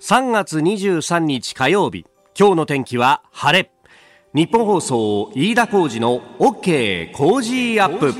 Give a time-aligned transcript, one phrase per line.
[0.00, 2.06] 3月23日火曜日。
[2.34, 3.70] 今日の天気は晴れ。
[4.32, 8.14] ニッポン放送飯田浩司の OK Cozy up。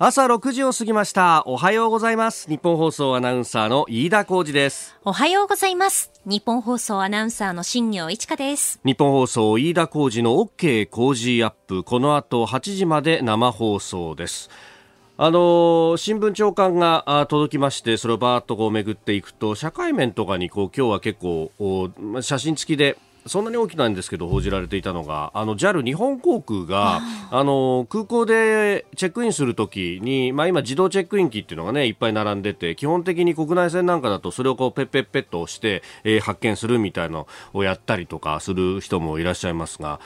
[0.00, 1.44] 朝6時を過ぎました。
[1.46, 2.48] おはようございます。
[2.48, 4.96] ニッポン放送アナウンサーの飯田浩司です。
[5.04, 6.10] おはようございます。
[6.26, 8.80] ニッポン放送アナウンサーの新行市佳です。
[8.84, 11.84] ニッポン放送飯田浩司の OK Cozy up。
[11.84, 14.50] この後8時まで生放送です
[15.16, 21.52] あの新聞長官が届きましてそれをバーッとこう巡っていくと社会面とかにこう今日は結構
[22.20, 27.00] 写真付きでそんなに大きなんですけど報じられていたのがあの JAL 日本航空が
[27.30, 40.00] あの空港でチェックインするときに、まあ、今自動チェックイン機っていうのがねいっぱい並んでて基本的に国内線なんかだとそれをこうペッペッペッと押して、えー、発見するみたいなのをやったりとかする人もいらっしゃいますが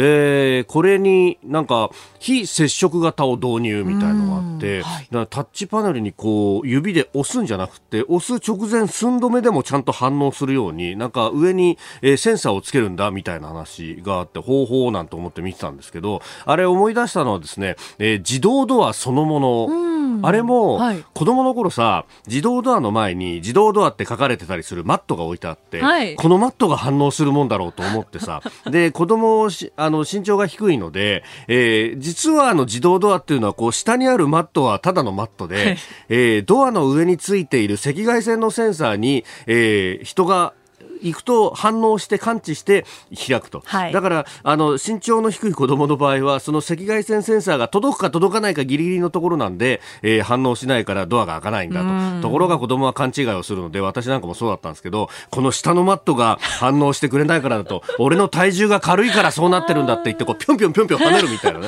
[0.00, 28.42] えー、これになんか非接触型を導入みたいのがあって、はい、タッチパネルにこう指で押すんじゃなくて押す直前寸止めでもちゃんと反応するようになんか上に、えー、センサーをつけるんだみたいな話があって方法なんて思って見てたんですけどあれ思い出したのはですね、えー、自動ドアそのものあれも、はい、子供の頃さ自動ドアの前に自動ドアって書かれてたりするマットが置いてあって、はい、このマットが反応するもんだろうと思ってさ。
[28.70, 40.54] で子供あの、身長が低いので、えー、実はあの自動ドアっていうのは、こう、下にあるマットはただのマットで、はい、えー、ドアの上についている赤外線のセンサーに、えー、人が
[41.02, 42.84] 行くと反応して感知して
[43.26, 52.28] 開くと、はい、だからあの身長の低い子供の場合はその赤外線センサーが届くか届かないかギリギリのところなんで、えー、反応しないからドアが開かないんだと。
[52.28, 61.66] ところが子供は勘違いをするので私なんかもそうだったんですけどこの下のマットが反応してくれないからだと俺の体重が軽いからそうなってるんだって言ってこうぴょんぴょんぴょんぴょん跳ねるみたいなね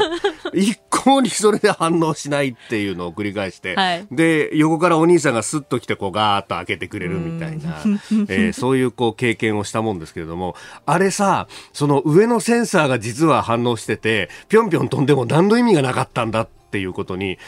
[0.55, 7.79] 一向にそれで反応しないっていうのを繰り返して、はい、で横からお兄さんがスッと来てこうガーッと開けてくれるみたいな、
[8.29, 17.39] えー、そういうこう経験をしたもんですけれども、あれさ、その上のセンサーが実は反応してて、ぴょんぴょん飛んでも何の意味がなかったんだっていうことに、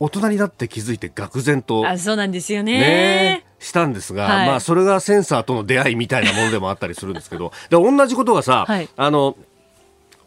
[0.00, 1.86] 大人になって気づいて愕然と。
[1.86, 2.78] あ、そうなんですよね。
[2.78, 9.36] ねしたんですが、はい、まあそれがセンサーとの出会いみたいなものでもあったりするんですけど、で同じことがさ、はい、あの、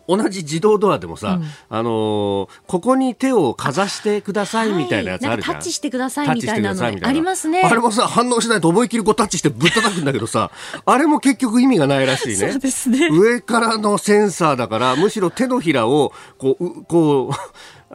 [0.08, 5.56] 同じ自動ドアでもさ、うん、あのー、ここに手をかざしてくださいみたいなやつあるじゃん。
[5.56, 7.62] タッチしてくださいみたいなのありますね。
[7.64, 10.52] あれもさ、反応しないと思い切りこうタッチしてぶったたくんだけどさ、
[10.86, 12.60] あれも結局意味がないらしいね。
[12.90, 13.10] ね。
[13.12, 17.36] 上からのセンサーだから、むしろ手のひらを、こう、こう、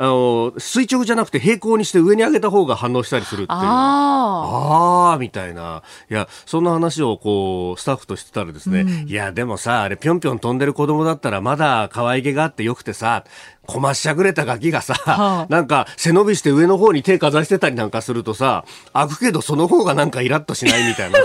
[0.01, 3.59] あの垂直じゃなくて平行にして上に上げた方が反応したりするっていう。
[3.59, 5.83] ああみたいな。
[6.11, 13.25] いやそんな話をこうスタッフとしてたらですね、うん、いやでもさあれぴょんぴょん飛んでる子供だったらまだ可愛げがあってよくてさ
[13.67, 21.19] こましゃくれたガキがさ、はあ、なんか背伸びして上の方に手かざしてたりなんかするとさ開くけどその方がなんかイラッとしないみたいな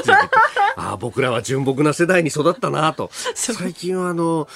[0.76, 3.10] ああ僕らは純朴な世代に育ったなと。
[3.36, 4.48] 最近はあの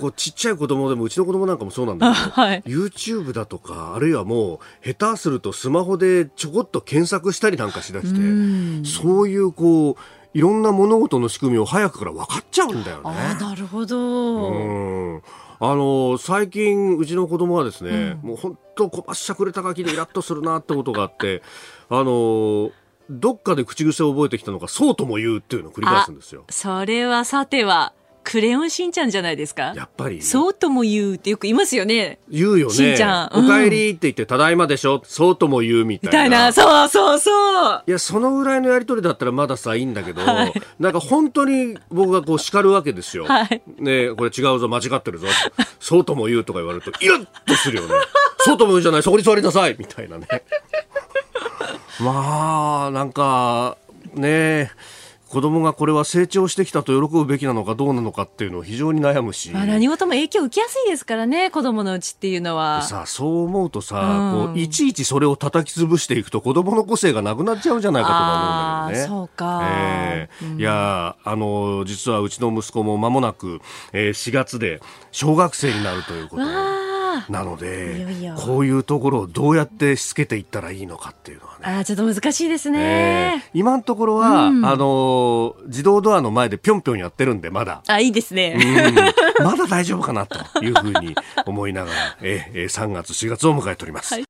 [0.00, 9.96] こうちっちゃい子供でもうちの子供なんかもそうなんだけど、はい、YouTube だとかあるいはもう下手するとスマホでちょこっと検索したりなんかしだしてそういうこう
[10.32, 13.02] いろんな物事の仕組みを早くから分かっちゃうんだよね。
[13.04, 14.50] あなるほど。
[14.52, 15.22] うん
[15.62, 21.42] あの最近うちの子供はですね、うん、もう本当こばっしゃくれたガキでイラッとするなってことがあって
[21.90, 22.70] あの
[23.10, 26.44] どっかで口癖を覚えてきたのがそうとも言うっていうのを繰り返すんですよ。
[26.48, 27.92] それはさては
[28.30, 29.72] クレヨンしんちゃんじゃないですか？
[29.74, 30.22] やっぱり。
[30.22, 32.20] そうとも言うってよく言いますよね。
[32.28, 32.74] 言うよね。
[32.74, 33.30] しんちゃん。
[33.34, 35.02] うん、お帰りって言って、ただいまでしょ？
[35.04, 36.24] そうとも言うみたいな。
[36.24, 37.30] みたいな、そうそうそ
[37.74, 37.82] う。
[37.86, 43.24] いや、そのぐらいのやりとりだったらまださ、いいんだけど、はい、なんか本当に僕がこう叱るわけですよ。
[43.24, 43.62] はい。
[43.78, 45.26] ねこれ違うぞ、間違ってるぞ。
[45.80, 47.94] そうとも言うとか言われると、イラッとするよね。
[48.38, 50.26] そうとも言うじゃない、そこに座りなさいみたいなね。
[51.98, 53.76] まあ、なんか、
[54.14, 54.70] ねえ。
[55.30, 62.82] 子供がこれは成長してきたと喜ぶべきなのかどうなのかっていうのを非常に悩むし、まあ、何事も影響を受けやすいですからね子供のうちっていうのは。
[62.82, 69.08] さそう思うとさ、うん、こういちいちそれを叩き潰していくと子供の個性がなくなっちゃうんじゃないかと思うんだけどね。
[69.08, 73.60] そうか、えーうん、いやあの実はうちの息子も間もなく、
[73.92, 74.80] えー、4月で
[75.12, 76.99] 小学生になるということで。
[77.28, 78.06] なので
[78.44, 81.78] こういうところをどうやってしつけていったらいいのかっていうのはね。
[81.80, 87.82] あちょっと難しいですね、えー、今のところは、うん、あの自動ドアの前でぴょんぴょんやってるんでまだ。
[87.86, 88.56] あいいですね、
[89.38, 91.14] うん、まだ大丈夫かなというふうに
[91.46, 94.29] 思いながらえー、3月4月を迎えております、はい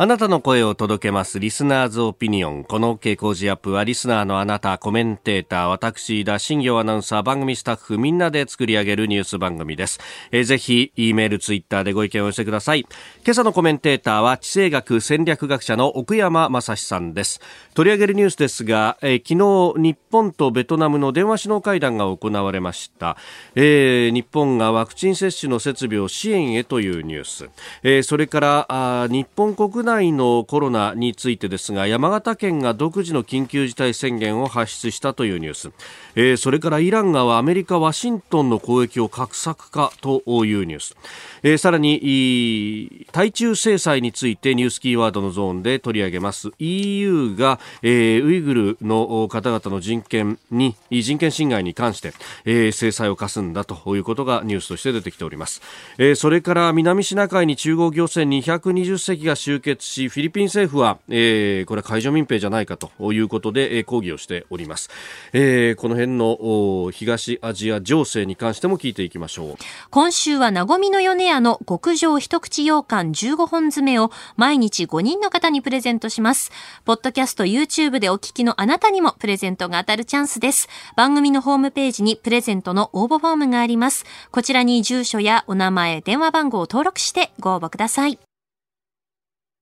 [0.00, 2.62] あなたの声を届けますリスナーズオピニオン。
[2.62, 9.98] この OK 工事アップはリスナーのあなた、コメンテーター、私、田新行アナウンサー、番組スタッフみんなで作り上げるニュース番組です。
[10.30, 12.82] えー、ぜひ、E メール、ツイッターでご意見を寄せてください。
[12.82, 17.40] 今朝のコメンテーターは地政学戦略学者の奥山正史さんです。
[17.74, 23.16] 取り上げるニュースですが、えー、昨日、日本とベトナムの電話首脳会談が行われました。
[23.56, 27.50] えー、日本がワクチン接種の設備を支援へというニュース。
[27.82, 35.70] えー、それから、あ日本国内内のコロナについてですが山形県が独自の緊急事態宣言を発出したというニュース、
[36.14, 40.96] えー、それからイランがアメリカ・ワシントンの攻撃を画策かというニュース、
[41.42, 46.50] えー、さらに対中制裁についてニュースキーワードのゾーンで取り上げます。
[46.58, 52.12] EU が、えー、ウイグルの方々の人権に人権侵害に関して、
[52.44, 55.62] えー、制裁を科すんだということがニュースとして出てきております、
[55.98, 64.90] えー、それから南シナ海に中国漁船220隻が集結しフィリピン政府は、えー、これは解除民兵じゃないかということで、えー、抗議をしております、
[65.32, 69.54] えー、この辺の東アジア情勢に関しても聞いていきましょう。
[69.90, 76.50] 今週はなごみの米屋の極上一口羊羹15本詰めを毎日5人の方にプレゼントします。
[76.84, 80.68] ポッドキャスト YouTube でお聞きのあなたにもプレゼントが当たるチャンスです。
[80.96, 84.04] 番組のホームページにプレゼントの応募フォームがあります。
[84.30, 88.27] こちらに住所やお名前電話番号を登録してご応募ください。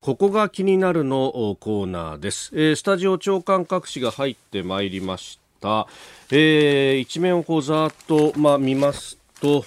[0.00, 5.88] ここが気になるのコーナーです、えー、スタジオ長官各紙が入ってまいりました、
[6.31, 9.64] えー、一面をこうざっと、まあ、見ますと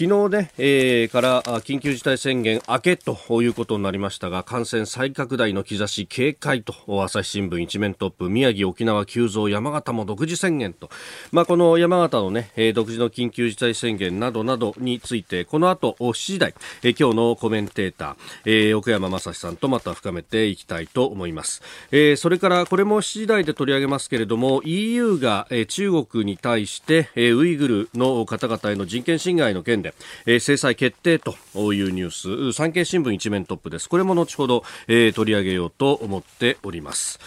[0.00, 6.72] 昨日ね、えー、から緊急事態宣言明けということになりましたが感染再拡大の兆し警戒と
[7.04, 10.88] 朝日新聞一面トップ宮城沖縄急増山形も独自宣言と、
[11.32, 21.60] まあ、この山形のね、え、独自の緊急事態宣言などなどについてこの後7時台、えー、今日のコメンテーター、えー、奥山正史さんとまた深めていきたいと思います、
[21.90, 29.89] えー、それからこれも7時台で取り上げますけれども EU が、えー、中国に対して、えー、ウイグルの方々への人権侵害の件で
[30.26, 31.34] えー、制裁決定と
[31.72, 32.56] いうニュース。
[32.56, 33.88] 産経新聞一面トップです。
[33.88, 37.18] これも後ほど、えー、取り上げようと思っております。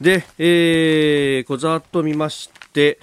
[0.00, 2.98] で、えー、こざっと見まして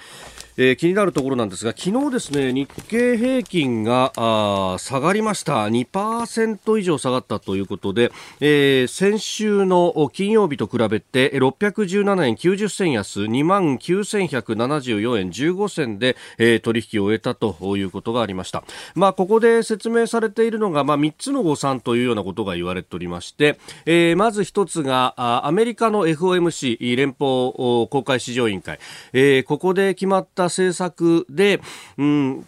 [0.56, 5.64] えー、気になるところなんですが昨日ですね日経平均があ下がりました。
[5.66, 18.64] 2%以上下がったということで、えー、先週の金曜日と比べて617円90銭安2万9174円15銭で、えー、取引を終えたということがありました。
[18.94, 25.14] まあここで説明されているのがまあ3つの誤算というようなことが言われておりまして、えー、まず一つが
[25.46, 27.52] アメリカの FOMC 連邦
[27.88, 28.78] 公開市場委員会、
[29.12, 31.60] えー、ここで決まった政策で、
[31.98, 32.46] うん、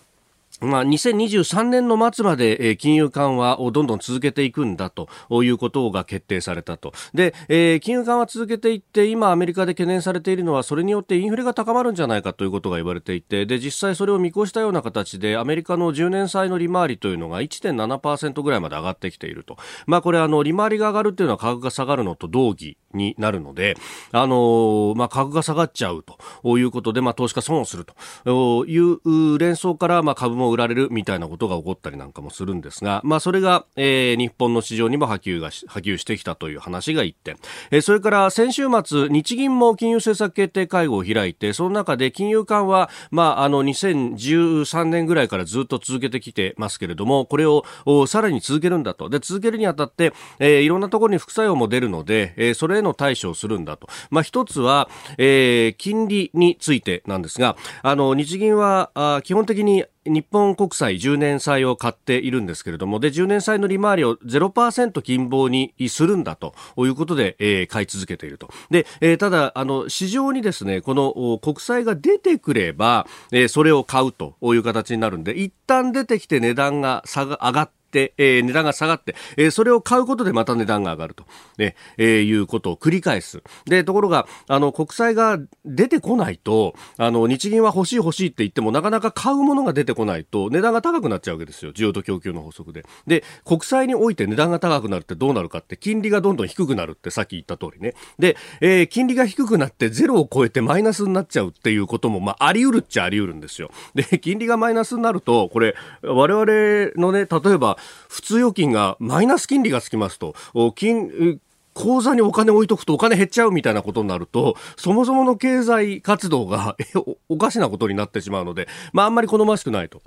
[0.60, 5.08] まあ、2023年の末まで、金融緩和をどんどん続けていくんだと
[5.42, 6.92] いうことが決定されたと。
[7.12, 19.58] で、えー、金融緩和続けていって、今アメリカで懸念されているのは、それによってインフレが高まるんじゃないかということが言われていて、で、実際それを見越したような形で、アメリカの10年債の利回りというのが1.7%ぐらいまで上がってきていると。
[19.86, 23.76] まあ、これあの、利回りが上がるというのは価格が下がるのと同義になるので、
[24.12, 26.02] あのー、まあ、価格が下がっちゃう
[26.42, 27.84] ということで、まあ、投資家損をする
[28.24, 37.36] という連想から、まあ、株も売られるみたいなことが起こったりなんかもするんですが、まあ、それが、えー、日本の市場にも波及が波及してきたという話が一点、
[37.70, 47.64] えー、それから先週末日銀も金融政策決定会合を開いてその中で金融緩和、まあ、あの2013年ぐらいからずっと続けてきてますけれどもこれを
[48.06, 49.08] さらに続けるんだと。
[49.08, 54.88] で続けるにあたって、えー、いろんなところに副作用も出るので、えー、それへの対処をするんだと、まあ、一つは、
[55.18, 68.48] えー、金利についてなんですがあの日銀はあ基本的に日本国債10年債を買っているんですけれども、で、10年債の利回りを0%金棒にするんだということで、えー、買い続けていると。
[68.70, 77.85] で、えー、ただ、あの、市場にですね、この国債が出てくれば、えー、それを買うという形になるんで、一旦出てきて値段が下が上がって、
[78.18, 81.24] えー、値段が下がって、えー、それを買うことでまた値段が上がると、
[81.58, 83.42] ねえー、いうことを繰り返す。
[83.64, 91.72] で、ところが、あの、国債が出てこないと、あの、日銀は欲しい欲しいって言っても、なかなか買うものが出てこないと、値段が高くなっちゃうわけですよ。
[91.72, 92.84] 需要と供給の法則で。
[93.06, 97.94] で、国債において値段が高くなるってどうなるかって、金利がどんどん低くなるってさっき言った通りね。
[98.18, 103.70] で、えー、金利が低くなってゼロを超えてマイナスになっちゃうっていうことも、まあ、あり得るっちゃあり得るんですよ。
[103.94, 110.34] で、金利がマイナスになると、これ、我々のね、例えば、普通預金がマイナス金利がつきますと、
[110.74, 111.40] 金、
[111.74, 116.76] 口座にお金置いとくとお金減っちゃうみたいなことになると、そもそもの経済活動が
[117.28, 120.00] おかしなことになってしまうので、まああんまり好ましくないと。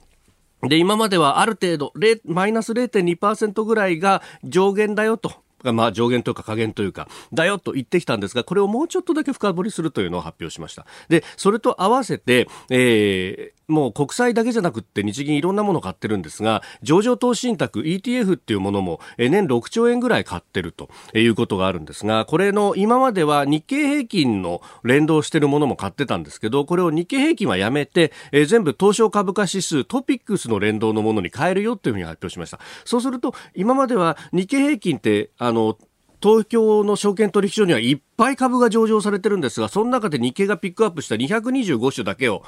[0.64, 1.94] で、今まではある程度、
[2.26, 5.32] マイナス0.2%ぐらいが上限だよと。
[5.64, 10.86] まあ、上限というか下限というか、だよと言ってきたんですが、これをもうちょっとだけ深掘りするというのを発表しました。
[11.10, 32.60] で、それと合わせて、えー、もう国債だけじゃなくって日銀いろんなもの買ってるんですが、上場投資信託 ETF っていうものも年6兆円ぐらい買ってるということがあるんですが、これの今までは日経平均の連動してるものも買ってたんですけど、これを日経平均はやめて、えー、全部東証株価指数トピックスの連動のものに変えるよっていうふうに発表しました。
[32.86, 35.78] そうすると、今までは日経平均って、あの、
[36.22, 42.44] 東京の証券取引所にはいっぱい株が上場されてるんですが、その中で日経がピックアップした225種だけを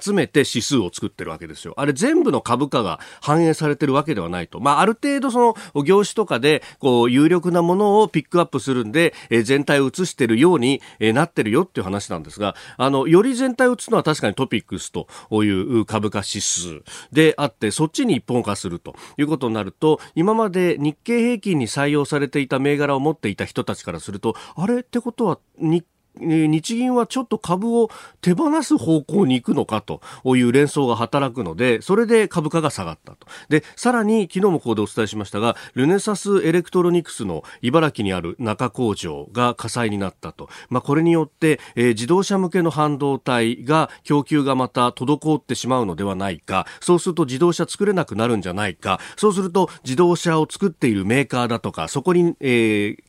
[0.00, 1.74] 集めて指数を作ってるわけですよ。
[1.76, 4.60] あれ全部の株価が反映されてるわけではないと。
[4.60, 15.08] まあ、ある程度その業種とかで、こう、有力なものをピックアップするんで、え全体を映してるように、えなってるよっていう話なんですが、あの、より全体を映すのは確かにトピックスと
[15.42, 24.83] いう株価指数であって、そっちに一本化するということになると、今まで日経平均に採用されていた銘柄を持っていた人たちからすると、あれ？
[24.84, 25.84] ってことは日
[26.20, 30.00] 日銀はちょっと株を手放す方向に行くのかと
[30.36, 33.26] いう連想が働くので、それで株価が下がったと。
[33.48, 40.48] で、さらに昨日もここでお伝えしましたが、ルネサスエレクトロニクスの茨城にある中工場が火災になったと。
[40.68, 46.66] まあ、これによって、えー、自動車向けの半導体が供給がまた滞ってしまうのではないか。
[46.80, 49.00] そうすると自動車作れなくなるんじゃないか。
[49.16, 53.02] そうすると自動車を作っているメーカーだとか、そこに、えー、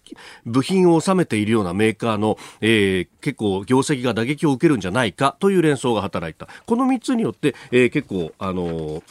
[0.46, 6.48] 部品を収めているようなメーカーの、えー、結構業績が打撃を受けるんじゃないかという連想が働いた。
[6.66, 9.04] この3つによって、えー、結構、あのー、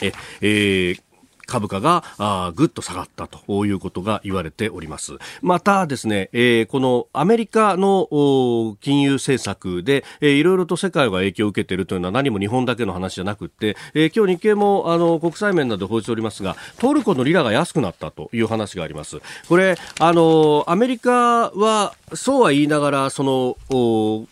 [0.00, 1.02] え、えー、
[1.48, 5.18] 株価があぐっと下がったということが言われております。
[5.42, 19.20] またですね、えー、このアメリカの金融政策で、えー、いろいろと世界が影響を受けているというのは何も日本だけの話じゃなくて、えー、今日日経もあの国際面などで報じておりますが、トルコのリラが安くなったという話があります。
[19.48, 24.26] これ、あの、アメリカはそうは言いながら、その、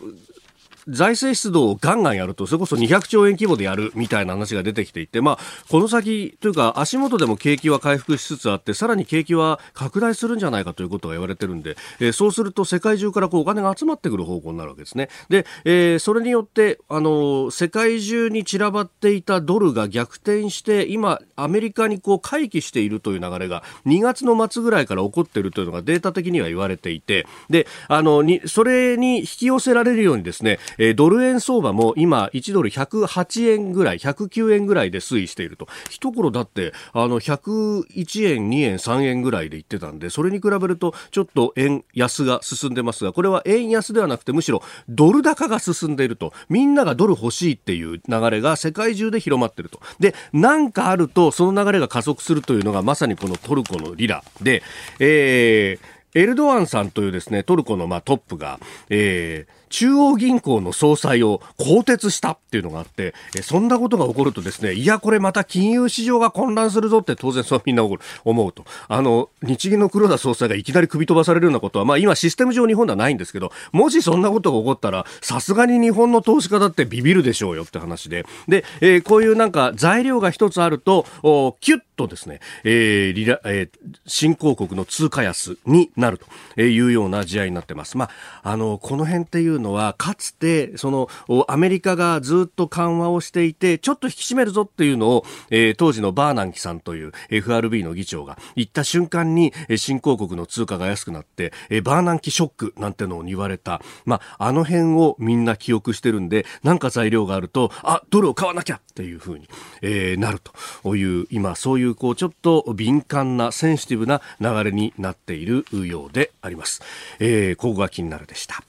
[0.87, 5.37] 財政出動をガンガンやると、それこそ200兆円規模でやるみたいな話が出てきていて、まあ、
[5.69, 15.09] この先というか足元でも景気は回復しつつあって、さらに景気は拡大するんじゃないかということが言われてるんで、えー、そうすると世界中からこうお金が集まってくる方向になるわけですね。
[15.29, 35.67] で、えー、それによって、あの、世界中に散らばっていたドルが逆転して、今、アメリカにこう回帰しているという流れが2月の末ぐらいから起こっているというのがデータ的には言われていて、で、あの、に、それに引き寄せられるようにですね、えー、ドル円相場も今1ドル108円ぐらい、109円ぐらいで推移していると。
[35.89, 46.33] 一頃だって、あの、101円、2円、3円ぐらいで言ってたんで、それに比べるとちょっと円安が進んでますが、これは円安ではなくてむしろドル高が進んでいると。
[46.49, 49.79] みんながドル欲しいっていう流れが世界中で広まってると。
[49.99, 54.63] で、なんかあるとその流れが加速するというのがまさにこのトルコのリラで、
[54.99, 68.65] えー、エルドアンさんというですね、トルコのまあトップが、えー、中央銀行の総裁を更迭したっていうのがあって、えそんなことが起こるとですね、いや、これまた金融市場が混乱するぞって当然そうみんな思うと。
[68.87, 78.25] あの、日銀の黒田総裁がいきなり首飛ばされるようなことは、まあ今システム上日本ではないんですけど、もしそんなことが起こったら、さすがに日本の投資家だってビビるでしょうよって話で。
[78.47, 86.19] で、えー、こういうなんか材料が一つあると、おキュッとですね、えーリラえー、新興国の通貨安になる
[86.55, 87.97] というような試合になってます。
[87.97, 88.09] まあ、
[88.43, 91.09] あの、この辺っていうのは、かつて、その、
[91.47, 103.81] アメリカがずっと緩和をしていて、ちょっと引き締めるぞっていうのを、えー、当時のバーナンキさんという FRB の議長が言った瞬間に、新興国の通貨が安くなって、えー、バーナンキショックなんてのを言われた。
[104.05, 109.49] まあ、あの辺をみんな記憶してるんで、なんか材料があると、あ、ドルを買わなきゃっていうふうに、
[109.81, 110.39] えー、なる
[110.83, 116.81] という、今、そういう、こう、ちょっと敏感な、センシティブな流れになっているようであります。
[117.19, 118.63] えー、ここが気になるでした。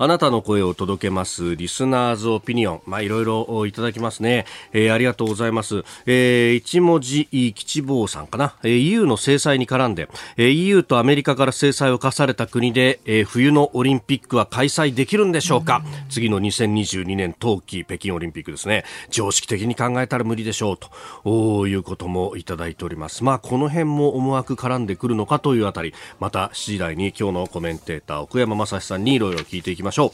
[0.00, 2.82] あなたの声を届けますリスナーズオピニオン。
[2.86, 4.46] まあ、いろいろいただきますね。
[4.72, 5.82] えー、ありがとうございます。
[6.06, 8.54] えー、一文字吉坊さんかな。
[8.62, 18.84] えー、EU の制裁に絡んで、えー、EU とアメリカから制裁を課された国で、えー、冬のオリンピックは開催できるんでしょうか、うん、次の2022年冬季北京オリンピックですね。
[19.10, 20.78] 常識的に考えたら無理でしょう
[21.24, 23.24] ということもいただいております。
[23.24, 29.87] まあ、この辺も思惑絡んでくるのかというあたり、また7時台に今日のコメンテーター奥山正史さんにいろいろ聞いていきます。
[29.88, 30.10] ましょう。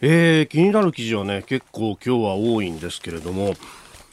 [0.00, 3.54] えー、気になる記事はね、結構今日は多いんですけれども、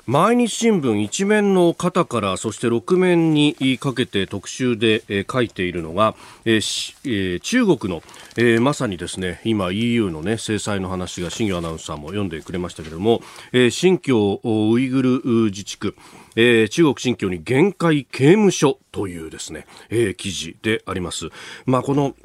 [0.06, 8.04] 毎日新聞一面の肩からそして6面にかけて特集で、えー、書いているのが、えーえー、中国の、
[8.36, 13.22] えー、まさにですね今 EU の、ね、制裁の話が新業アナウンサーも読んでくれましたけれども、
[13.54, 15.22] えー、新疆ウイグル
[15.52, 15.96] 自治区
[16.36, 21.30] えー、中国新疆に限界刑務所というですね、えー、記事であります。
[21.66, 22.16] まあ、この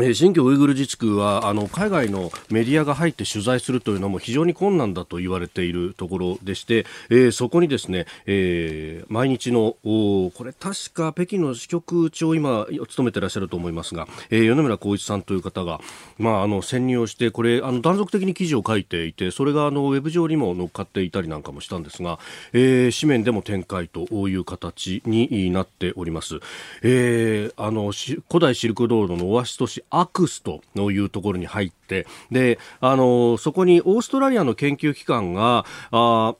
[0.00, 15.80] え新疆ウイグル自治区はあの海外のメディアが入って取材するというのも非常に困難だと言われているところでして、えー、そこにですね、えー、毎日のおこれ確か北京の支局長今務めていらっしゃると思いますが、えー、米村光一さんという方が、
[16.18, 22.18] まあ、あの潜入をしてこれあの断続的に記事を書いていてそれがあのウェブ上にも載っかっていたりなんかもしたんですが、
[22.52, 26.40] えー、紙面でも展開という形になっております。
[26.82, 27.92] えー、あの
[28.28, 30.60] 古代シルクロードのオアシス都市アクスと
[30.90, 36.34] いうところに入ってであのそこにオーストラリアの研究機関があ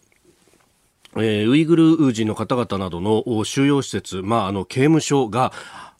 [1.16, 5.52] えー、ウイグル人の方々などの収容施設、まあ、あの刑務所が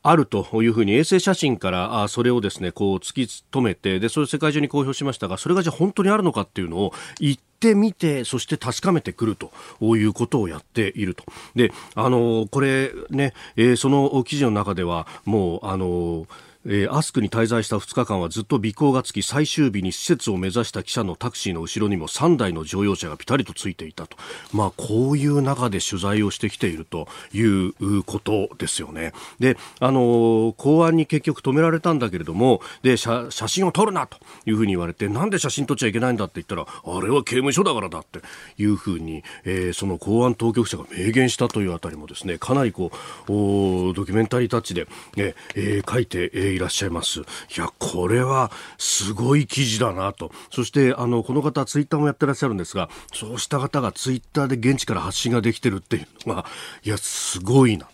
[0.03, 11.25] あるというふうに衛星写真からそれをですねこう突き止めてでそれを世界中に公表しましたがそれがじゃ本当にあるのかっていうのを言ってみてそして確かめてくるということをやっていると。
[11.55, 16.27] であのこれね、え、その記事の中ではもうあの
[16.67, 24.17] えー、アスクに滞在した2日間はずっと尾行がつき最終日に施設を目指した記者のタクシーの後ろにも3台の乗用車がピタリとついていたと、
[24.53, 29.13] まあ、こういう中で取材をしてきているということですよね。
[29.39, 38.21] であの公安に結局止められたんだけれどもで写真を撮るなというふうに言われてなんで写真撮っちゃいけないんだって言ったらあれは刑務所だからだって
[38.57, 42.91] いうふうに、えー、その公安当局者が明言したというあたりもですねかなりこ
[43.29, 47.21] うドキュメンタリータッチで、ねえー、書いて、えーいらっしゃいます。
[47.21, 47.23] い
[47.57, 50.33] や、これはすごい記事だなと。
[50.51, 56.47] そして、あの、この方、ツイッターもやってらっしゃるんですが、そうした方がツイッターで現地から発信ができてるっていうのが、
[56.83, 57.89] いや、すごいな。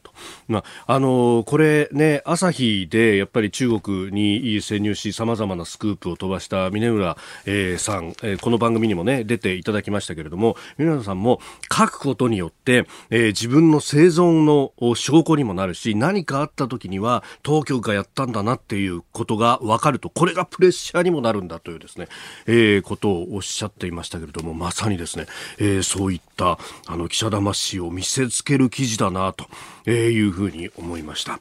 [0.48, 11.40] まあ、あのこれね、朝日でやっぱり中国に潜入し、さまざまなスクープを飛ばした峰村、えー、さん、えー、この番組にもね、出ていただきましたけれども、峰村さんも
[11.72, 22.08] 書くことによって、え、自分の生存の証拠にもなるし、何かあった時には、当局がやったんだなっていうことが分かると、これがプレッシャーにもなるんだというですね、
[22.46, 25.26] え、ことをおっしゃっていましたけれども、まさにですね、
[25.58, 29.46] え、そういったたあの記者魂を見せつける記事だなと。
[29.86, 31.40] え、いうふうに思いました。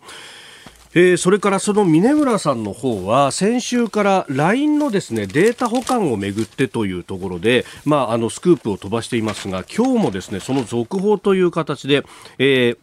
[0.95, 12.03] えー、それからその峰村さんの方は先週から LINE のですねデータ保管をめぐってというところで、まあ、あのスクープを飛ばしていますが今日もですねその続報という形で、
[12.37, 12.77] えー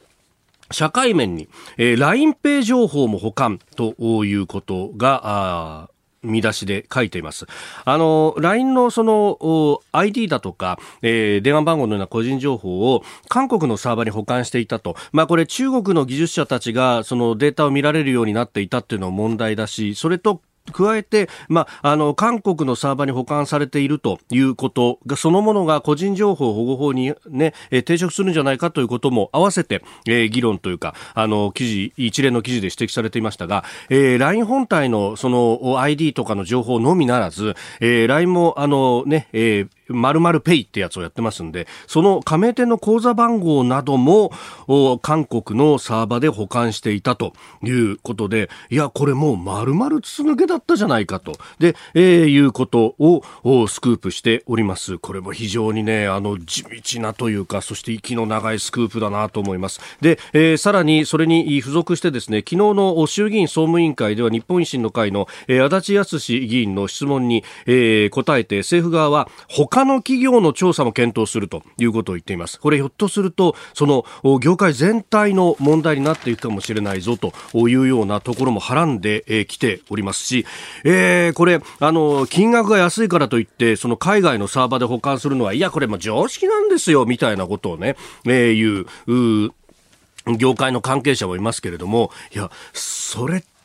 [0.73, 5.89] 社会面に、えー、LINEPay 情報も保管ということが、
[6.27, 7.47] 見出しで書いています。
[7.85, 14.97] あの、LINE のその ID だとか、えー、電話番号のような個人情報を韓国のサーバーに保管していたと。
[15.13, 20.41] まあこれ中国の技術者たちがそのデータを見られるようになっていたっていうのも問題だし、それと
[20.73, 44.33] 加えて、まあ、あの、韓国のサーバーに保管されているということが、そのものが個人情報保護法にね、え、抵触するんじゃないかということも合わせて、えー、議論というか、あの、記事、一連の記事で指摘されていましたが、えー、LINE 本体のその ID とかの情報のみならず、えー、LINE もあのね、えー、〇〇ペイってやつをやってますんで、その加盟店の口座番号なども、
[45.03, 51.33] 韓国のサーバーで保管していたということで、いや、これもう丸々筒抜けだったじゃないかと。
[51.59, 53.23] で、えー、いうことを
[53.69, 54.99] スクープしております。
[54.99, 59.81] これも非常にね、あの、地道なというか、そして息の長いスクープだなと思います。
[60.01, 72.59] で、えー、さらにそれに付属してですね、昨日の衆議院総務委員会では日本維新の会の、えー、足立康議員の質問に、えー、答えて、政府側は保他の企業の調査も検討するということを言っています。
[72.59, 74.07] これひょっとすると、その
[74.39, 77.35] 業界全体の問題になっていくかもしれないぞと
[77.69, 80.47] いうようなところもはらんできておりますし、
[80.85, 93.56] えー、これ、あの、金額が安いからといって、その海外のサーバーで保管するのは、いや、これも常識なんですよ、みたいなことをね、えー、言う、業界の関係者もいますけれども、いや、それって、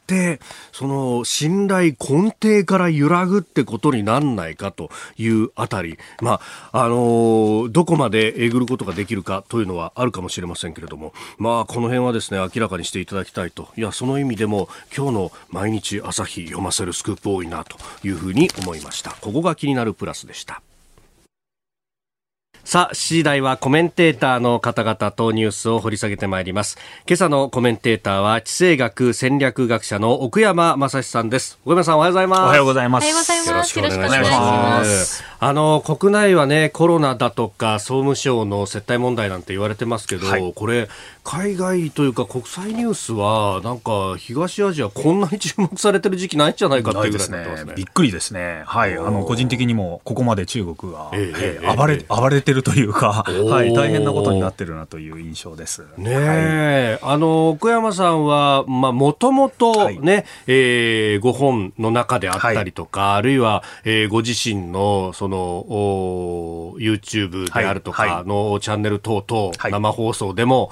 [0.71, 6.39] その信頼根底から揺らぐってことになんないかというあたり、ま
[6.71, 13.69] あ、あのどこまでえぐることができるかというのはあるかもしれませんけれども、まあ、この辺はですね、明らかにしていただきたいと。
[13.77, 19.11] いや、その意味でも、今日の毎日朝日読ませるスクープ多いなというふうに思いました。
[19.21, 20.61] ここが気になるプラスでした。
[22.63, 26.77] さあ、7時台はコメンテーターの方々とニュースを掘り下げてまいります。
[27.07, 31.59] 今朝のコメンテーターは、地政学戦略学者の奥山正史さんです。
[31.65, 32.39] 奥山さんおはようございます。
[32.39, 33.07] おはようございます。
[33.49, 35.30] よろしくお願いします。
[35.43, 40.87] あの国内はねコロナだとか総務省の接待問題なんて言われてますけど、はい、これ
[41.23, 47.73] 海外というか国際ニュースはなんか東アジアこんなに注目されてる時期ないんじゃないかっていうぐらいになってますね。
[47.75, 48.61] びっくりですね。
[48.67, 48.95] はい。
[48.95, 55.83] あの個人的にもここまで中国が、えええ暴れ、暴れてるというか、はい、大変なことになってるなという印象です。
[55.97, 70.71] ねえ、はい、あの奥山さんはまあもともとね、はい、えー、ご本の中であったりとか、はい、あるいは、えー、ご自身のそのお YouTube であるとかのチャンネル等々、生放送でも。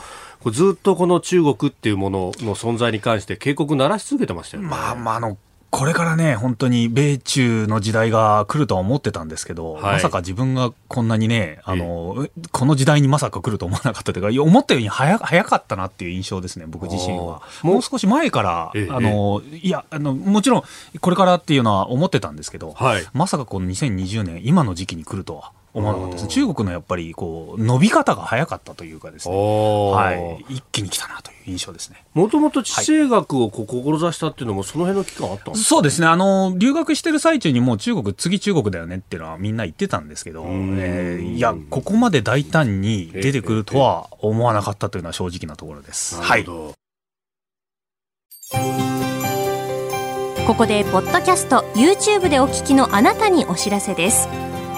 [0.51, 4.69] ずっとこの中国っていうものの存在に関して警告鳴らし続けてましたよね。
[4.69, 5.37] まあまあ、あの、
[5.71, 17.43] これからね、本当に米中の時代が来るとは思ってたんですけど、はい、まさか自分がこんなにね、あの、この時代にまさか来ると思わなかったというか、思ったように早早かったなっていう印象ですね、僕自身は。
[17.61, 20.63] もう少し前から、あの、いや、あの、もちろん、
[20.99, 25.51] これからっていうのは思ってたんですけど、はい、まさかこの2020年、今の時期に来るとは。
[25.73, 26.27] 思わなかったです。
[26.27, 32.03] 中国のやっぱりこう伸び方が早かったというかですね、はい、一気に来たなという印象ですね。
[32.13, 35.69] もともと地政学をこう志したっていうのも、その辺の期間あったんですか？
[35.69, 36.07] そうですね。
[36.07, 46.21] あの、留学してる最中にもう中国、次中国だよねっていうのはみんな言ってたんですけど、えー、いや、ここまで大胆に出てくるとは思わなかったというのは正直なところです。
[46.21, 46.45] はい。
[46.45, 46.73] こ
[50.55, 54.27] こでポッドキャスト YouTube でお聞きのあなたにお知らせです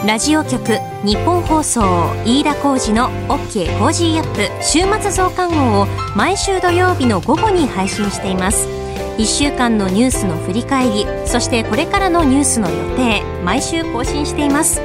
[0.05, 1.81] ラジオ局日本放送
[2.25, 5.85] 飯田浩司の OK コージーアップ週末増刊号を
[6.15, 8.67] 毎週土曜日の午後に配信しています。
[9.19, 14.81] 1週間のニュースの振り返りそしてこれからのニュースの予定毎週更新しています。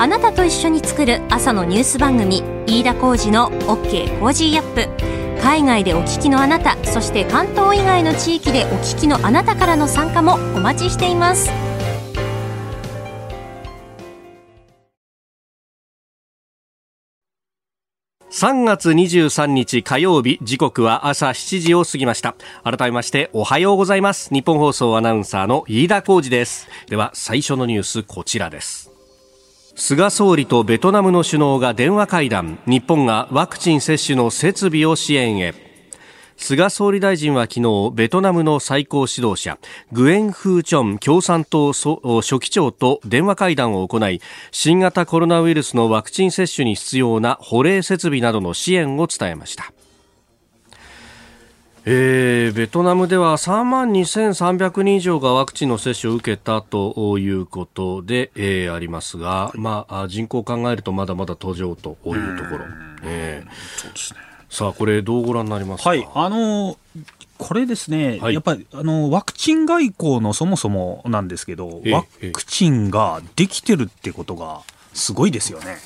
[0.00, 5.40] あなたと一緒に作る朝のニュース番組飯田浩司の OK コージーアップ。
[5.40, 11.69] 海外でお聞きのあなたそして関東以外の地域でお聞きのあなたからの参加もお待ちしています。
[18.40, 22.36] 3月23日火曜日時刻は朝7時を過ぎました。
[22.64, 24.32] 改めましておはようございます。
[24.32, 26.66] 日本放送アナウンサーの飯田浩司です。
[26.88, 28.90] では最初のニュースこちらです。
[29.76, 32.58] 菅総理とベトナムの首脳が電話会談。
[32.66, 35.69] 日本がワクチン接種の設備を支援へ。
[36.40, 39.58] 菅総理大臣は昨日ベトナムの最高指導者
[39.92, 42.00] グエン・フー・チョン共産党書
[42.40, 49.72] 記長と電話会談を行い新型コロナウイルスのワクチン接種に必要な保冷設備などの支援を伝えました。
[51.84, 62.64] えー、ベトナムでは3万2300人以上がワクチンの接種を受けたということで、えー、ありますが、まあ、人口を考えるとまだまだ途上というところ。
[63.02, 66.76] えー、そうですねさあ、これ、どうご覧になりますはい、あの
[67.38, 74.60] これですね、はい、やっぱりあのワクチン外交のそもそもなんですけど、ワクチンができてるってことが、
[74.92, 75.78] すごいですよね。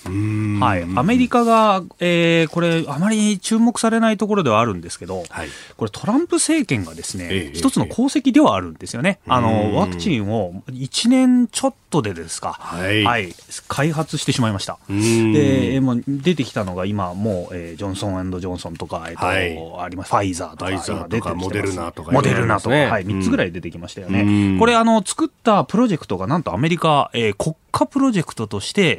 [0.61, 9.21] はい、アメリカが、えー、これ、あまり注目されないところではあるんですけど、はい、これ、トランプ政権がですね、え一つの功績ではあるんですよね。
[9.27, 13.35] あのワクチンを1年ちょっとでですか、はい、はい、
[13.69, 14.79] 開発してしまいました。
[14.89, 19.27] で、もう出てきたのが今、もう、えー、ジョンソンジョンソンとか、えーと、
[19.73, 24.59] はい、あります、ファイザーとか、今出てきてモデルナとか、モデルナとか、はい、3つぐらい出てきましたよね。
[24.59, 28.94] これあの、作ったプロジェクトがなんとアメリカ、えー、国家プロジェクトとして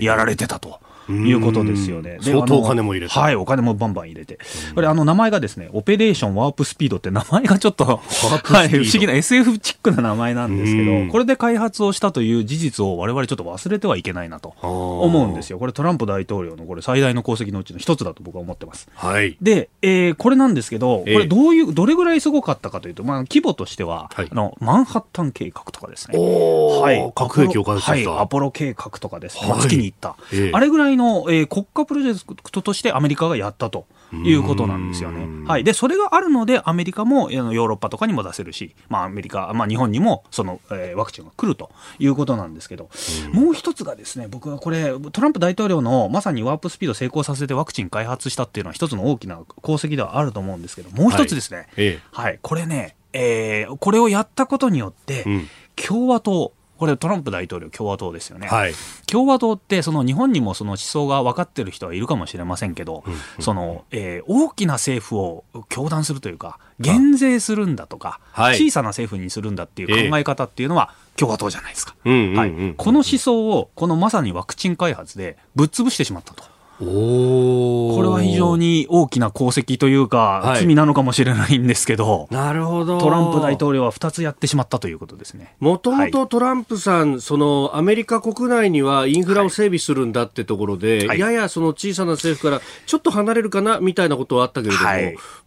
[0.00, 0.80] やられてたと。
[1.10, 2.18] いうことですよね。
[2.20, 3.18] 相当お金も入れて。
[3.18, 4.38] はい、お金もバンバン入れて。
[4.74, 15.58] これ、あの、名前がですね、オペレーションワープスピードって名前がちょっと、はい、不思議な SF チックな名前なんですけど、これで開発をしたという事実を我々ちょっと忘れてはいけないなと思うんですよ。
[15.58, 18.88] これトランプ大統領のこれ最大の功績のうちの一つだと僕は思ってます。
[18.94, 19.36] はい。
[19.40, 26.18] で、えー、これなんですけど、これどういう、どれぐらいすごかったかというと、まあ、規模としては、はい、あの、マンハッタン計画とかですね。
[26.18, 27.12] はい。
[27.14, 28.10] 核兵器を開発した。
[28.10, 29.48] はい、アポロ計画とかですね。
[29.48, 30.16] まあ、月に行った。
[30.32, 33.86] えー、あれぐらいの、えー、国家プロジェクトとしてアメリカがやったと。
[34.12, 35.46] いうことなんですよね。
[35.46, 35.62] はい。
[35.64, 42.90] で、それがあるので、アメリカも、ヨーロッパとかにも出せるし、まあ、アメリカ、まあ、日本にも、その、えー、ワクチンが来るということなんですけど、
[43.32, 58.72] もう一つがですね、僕はこれ、トランプ大統領のまさにワープスピード成功させてワクチン開発したっていうのは一つの大きな功績ではあると思うんですけど、もう一つですね、はい、はい、これね、えー、これをやったことによって、うん、共和党、これトランプ大統領共和党ですよね、はい、
[59.06, 76.44] 共和党ってその日本にもその思想が分かってる人はいるかもしれませんけど、うんうん、そのえー、大きな政府を強弾するというか減税するんだとか、はい、小さな政府にするんだっていう考え方っていうのは、共和党じゃないですか、はい、この思想をこのまさにワクチン開発でぶっ潰してしまったと。
[76.80, 82.98] これは非常に大きな功績というか、はい、罪なのかもしれないんですけど、なるほど。
[82.98, 85.54] トランプ大統領は2つやってしまったということですね。
[85.60, 94.90] もともとトランプさん、はい、そのアメリカ国内にはインフラを整備するんだってところで、はい、ややその小さな政府からちょっと離れるかなみたいなことはあったけれども、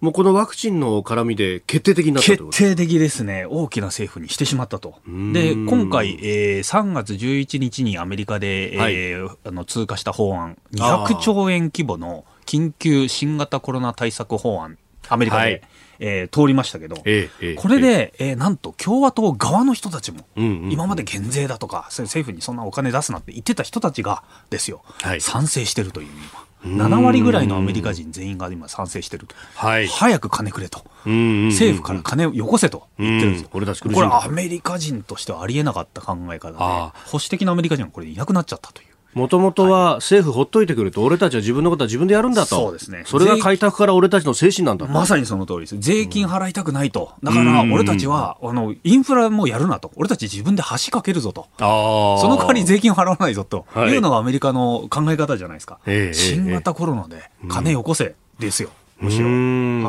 [0.01, 4.95] もうこのワクチンの絡みで決定的になった決定的ですね、大きな政府にしてしまったと。
[5.07, 14.77] で今回、えー、3月11日にアメリカで、えー、あの通過した法案、200兆円規模の緊急新型コロナ対策法案、
[15.09, 15.61] アメリカで、はい、
[15.99, 20.63] えー、通りましたけど、えー、これで、えー、なんと共和党側の人たちも、うんうん。
[20.63, 26.43] うん、今まで減税だとか、政府にそんなお金出すなって言ってた人たちがですよ、はい、賛成してるという、今。
[26.63, 38.92] 7割ぐらいのアメリカ人全員が今賛成してると、はい、早く金くれと、政府から金をよこせと言ってるんですよ、これアメリカ人としてはありえなかった考え方で、保守的なアメリカ人がこれいなくなっちゃったという。
[39.13, 42.55] もともとは政府ほっといてくると、俺たちは自分のことは自分でやるんだと。
[42.55, 43.03] そうですね。
[43.05, 45.79] それが開拓から俺たちの精神なんだまさにその通りです。
[45.79, 47.11] 税金払いたくないと。
[47.23, 49.91] だから、俺たちは、あの、インフラもやるなと。
[49.95, 51.47] 俺たち自分で橋かけるぞと。
[51.57, 53.65] その代わり税金払わないぞと。
[53.75, 55.79] いうのがアメリカの考え方じゃないですか。
[56.13, 58.69] 新型コロナで金よこせですよ。
[59.03, 59.25] むしろ、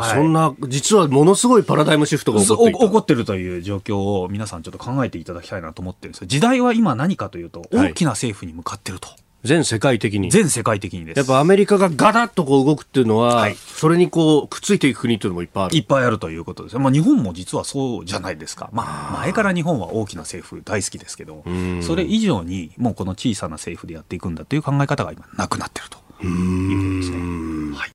[0.00, 9.08] はい、そんな、実はものすごいパラダイムシフトが起こってるという状況を皆さんちょっと考えていただきたいなと思ってるんです時代は今何かというと、大きな政府に向かってると。
[9.44, 10.30] 全世界的に。
[10.30, 11.18] 全世界的にです。
[11.18, 15.76] やっぱアメリカがガタッとこう動くっていうのは、はい、それにこうくっついていく国っていうのもいっぱいある。
[15.76, 16.78] いっぱいあるということです。
[16.78, 18.70] まあ日本も実はそうじゃないですか。
[18.72, 21.44] まあ前から日本は大きな政府大好きですけど、
[21.82, 27.76] それ以上にもうこの小さな政府でやっていくんだという考え方が今なくなってるということですね。
[27.76, 27.90] はい。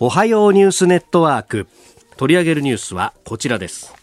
[0.00, 1.68] おはようニュースネットワーク。
[2.16, 3.94] 取り上げるニュースはこちらです。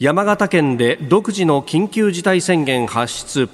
[0.00, 3.48] 山形県で独自の緊急事態宣言発出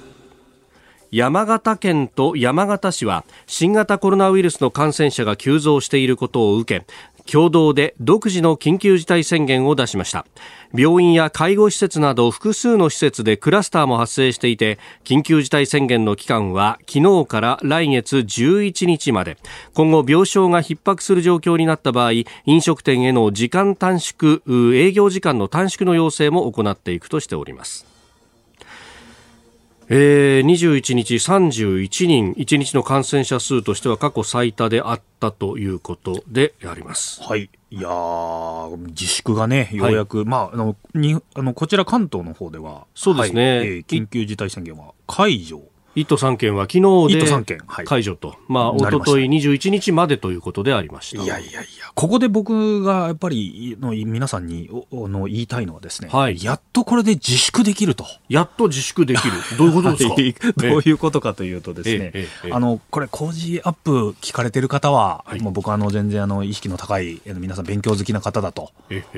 [1.11, 6.87] 山形県と山形市は新型コロナウイルスの感染者が急増していることを受け
[7.31, 10.25] 共同で独自の緊急事態宣言を出しました。
[10.73, 19.37] 病院や介護施設など複数の施設でクラスターも発生していて緊急事態宣言の期間は昨日から来月11日まで。
[19.73, 22.11] 今後病床が逼迫する状況になった場合
[22.45, 24.41] 飲食店への時間短縮
[24.73, 27.96] 営業時間の短縮の要請も行っていくとしております。
[29.89, 37.23] えー、21日31人、1日の感染者数としては過去最多であったということであります。
[37.23, 37.49] はい。
[37.69, 37.89] いや
[38.89, 45.61] 自粛がね、ようやく、はい、まあ、あの、に、あの、こちら関東の方では、そうですね、はい、えー、緊急事態宣言は解除
[45.97, 46.73] 1都3県は昨
[47.07, 51.23] 日で解除と、はい、まあ、おととい21日までということでありました。
[51.23, 58.05] いやいやいや、ここで僕がやっぱりの皆さんにの言いたいのはですね、はい、やっとこれで自粛できると。
[58.29, 59.33] やっと自粛できる。
[59.57, 68.71] どういうことですか、 どういうことかというとですね、えええ、あの、これ工事アップ聞かれてる方は、はい、もう僕はあの全然あの意識の高い皆さん勉強好きな方だと、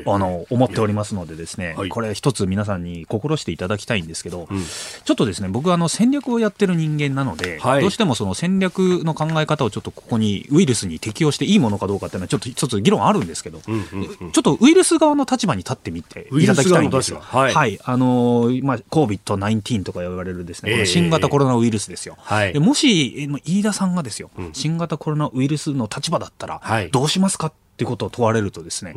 [0.06, 17.20] あの思っておりますのでですね、これ一つ皆さんに心していただきたいんですけど、うん、ちょっとですね、僕はあの戦略をやってる人間なので、はい、どうしてもその戦略の考え方をちょっとここにウイルスに適用していいものかどうかっていうのはちょっと一つ議論あるんですけど、うんうんうん、ちょっとウイルス側の立場に立ってみていただきたいんですよ。
[17.20, 22.18] はい、はい、あのー、まあ COVID-19 とか言われるですね、えー、新型コロナウイルスですよ。
[22.20, 28.94] はい、もし飯田さんがですよ、うん、新型コロナウイルスの立場だったらどうしますかってってことを問われるとですね、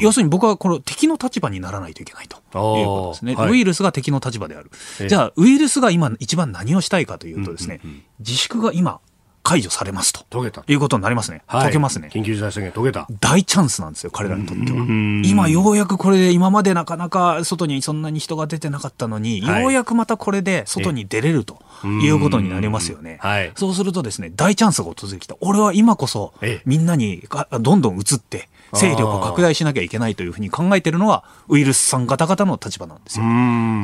[0.00, 3.34] 要するに僕はこの敵の立場にならないといけないということですね。
[3.34, 4.70] はい、ウイルスが敵の立場である。
[5.08, 9.00] じゃあ、ウイルスが今一番何をしたいかというとですね、うんうんうん、自粛が今
[9.46, 10.24] 解除されますと。
[10.28, 10.64] 解けた。
[10.66, 11.40] いうことになりますね。
[11.46, 12.08] はい、解けますね。
[12.12, 13.06] 緊急事態宣言解けた。
[13.20, 14.78] 大チャンスなんですよ、彼らにとっては。
[15.24, 23.18] 今ようやくこれで、今までなかなか外にそんなに人が出てなかったのに、はい、ようやくまたこれで外に出れるということになりますよね。
[23.20, 25.36] はい、そうするとですね、大チャンスが訪れてきた。
[25.40, 27.22] 俺は今こそ、みんなに
[27.60, 33.24] どんどん移って、勢力を拡大しなきゃいけないというふうに考えているのはウイルスさん方々の立場なんですよ。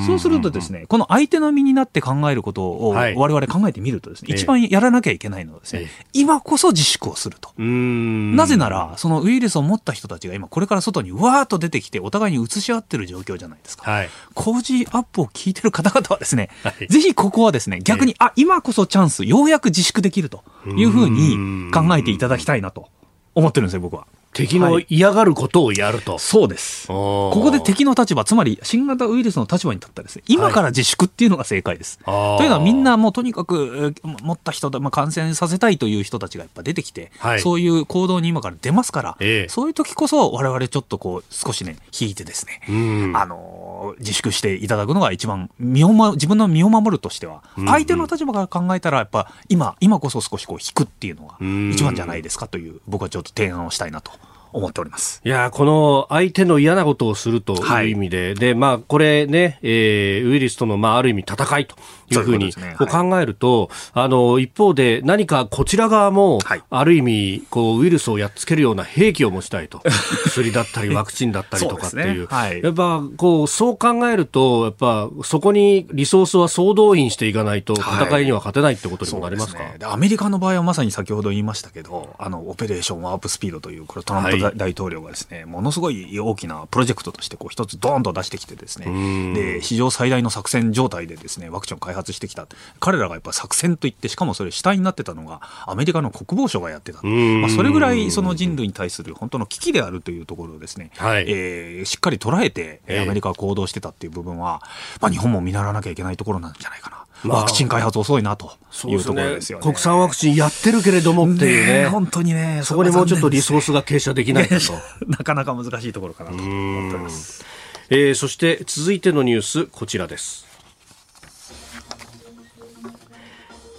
[0.06, 7.52] そうするとですね、この相手の身になって考えることを我々考えてみるとですね、はい、一番やらなきゃいけないのはですね、ええ、今こそ自粛をすると。
[7.58, 13.90] なぜなら、そのウイルスを持った人たちが今これから外にわーっと出てきてお互いに移し合ってる状況じゃないですか。
[13.90, 22.88] はい、工事アップを聞いてる方々はですね、はい、ぜひここはですね、逆に、え、あ、今こそチャンス、ようやく自粛できるというふうに考えていただきたいなと
[23.34, 24.06] 思ってるんですよ、僕は。
[24.32, 26.12] 敵の嫌がることをやると。
[26.12, 26.88] はい、そうです。
[26.88, 31.98] ここで敵の立場、つまり新型ウイルスの立場に立ったですね、今から自粛っていうのが正解です。
[32.04, 51.36] はい、というのはみんなもうとにかく持った人、まあ、感染させたいという人たちがやっぱ出てきて、はい、そういう行動に今から出ますから、ええ、そういう時こそ我々ちょっとこう少しね、引いてですね、あのの自粛していただくのが一番身を、ま、自分の身を守るとしては、相手の立場から考えたら、やっぱ今、今こそ少しこう引くっていうのが
[51.72, 54.12] 一番じゃないですかという、僕はちょっと提案をしたいなと
[54.52, 55.20] 思っております。
[55.24, 61.76] いやこの相手の嫌なことをするという意味で、はい、でまあ、これね、えー、ウイルスとの、まあ、ある意味戦いと
[62.18, 66.38] いうふうに考えると、あの一方で何かこちら側も、
[66.70, 69.82] ある意味こうウイルスをやっつけるような兵器を持ちたいと。
[70.24, 72.28] 薬だったりワクチンだったりとかっていう。
[72.62, 89.34] やっぱこうそう考えるとやっぱそこにリソースは総動員していかないと戦いには勝てないってことにもなりますか、アメリカの場合はまさに先ほど言いましたけどあのオペレーションワープスピードというこれトランプ大統領がですね、ものすごい大きなプロジェクトとしてこう一つドーンと出してきてですね。
[89.34, 92.48] で史上最大の作戦状態でですねワクチンを開発してきた。
[92.80, 104.60] 彼らがやっぱ作戦といってしかもそれ主体になってたのがアメリカの国防省がやってた、まあ、それぐらいその人類に対する本当の危機であるというところをですね、はい、えー、しっかり捉えてアメリカは行動してたっていう部分は、
[105.00, 107.02] まあ、日本も見習わなきゃいけないところなんじゃないかな。
[107.24, 108.52] まあ、ワクチン開発遅いなと
[108.86, 114.72] いうところですよね、ね、国産ワクチンやってるけれどもっていうね、ね本当にね、そこにもうちょっとリソースが傾斜できないかと。
[115.06, 117.44] なかなか難しいところかなと思っております。
[117.90, 120.51] えー、そして続いてのニュース、こちらです。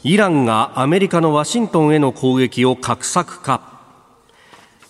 [0.05, 3.71] イランがアメリカのワシントンへの攻撃を画策か。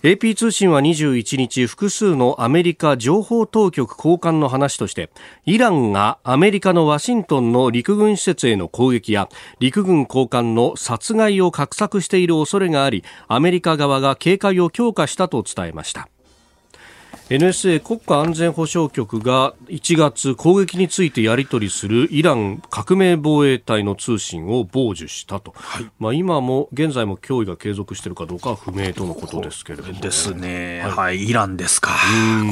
[0.02, 5.12] AP 通信は21日複数のアメリカ情報当局高官の話として
[5.46, 16.10] イランがアメリカのワシントンの陸軍施設への攻撃や陸軍高官の殺害を画策している恐れがありアメリカ側が警戒を強化したと伝えました。
[17.30, 31.92] NSA 国家安全保障局が1月攻撃についてやり取りするイラン革命防衛隊の通信を傍受したと、はい、まあ、今も現在も脅威が継続しているかどうかは不明とのことですけれども、ね、ですね、はい、はい、イランですか、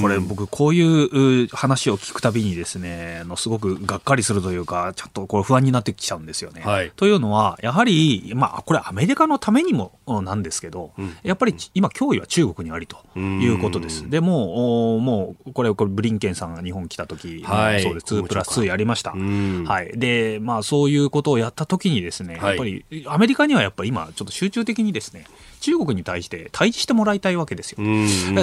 [0.02, 6.62] これ、僕、こういう話を聞くたびにですねのすごくがっかりするというか、ちょっとこれ、不安になってきちゃうんですよね。
[6.62, 14.10] はい、というのは、やはり、まあ、これ、アメリカのためにもなんですけど、うん、やっぱり今、脅威は中国にありということです。
[14.10, 14.51] でも
[15.00, 18.16] もうこれこれブリンケンさんが日本来た時、はい、そうです。
[18.16, 25.26] 2プラス2やりました、はい、でまあそういうことをやった時にですね、やっぱりアメリカにはやっぱ今ちょっと集中的にですね
[25.62, 27.78] 中国に対して対峙してもらいたいわけですよ。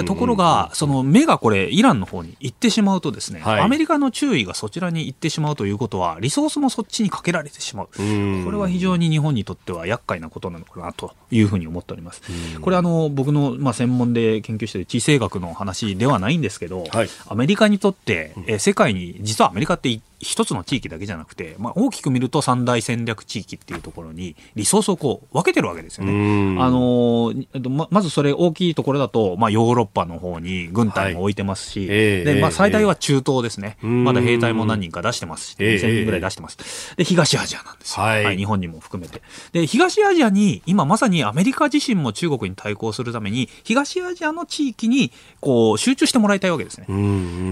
[0.05, 7.87] ところが、その目がこれ、イランの方に行ってしまうとですね、はい、アメリカの注意がそちらに行ってしまうということは、リソースもそっちにかけられてしまう。
[7.87, 12.21] これは非常に日本にとっては厄介なことなのかなというふうに思っております。
[12.61, 26.57] これあの、僕の、まあ、専門で研究している地政学の話ではないんですけど、はい、アメリカにとって、え世界に、実はアメリカって一つの地域だけじゃなくて、まあ、大きく見ると三大戦略地域っていうところにリソースをこう分けてるわけですよね。
[26.59, 27.33] あの
[27.69, 36.95] ままずそれ大きいところだと、まあ、ヨーロッパの方に軍隊も置いてますし、はい、でまあ、最大は中東ですね、まだ兵隊も何人か出してますし、2000人ぐらい出してます。
[36.95, 39.21] で東アジアなんですよ、はい、はい、日本にも含めて。
[39.51, 46.87] で東アジアに今まさにアメリカ自身も中国に対抗するために東アジアの地域にこう集中してもらいたいわけですね。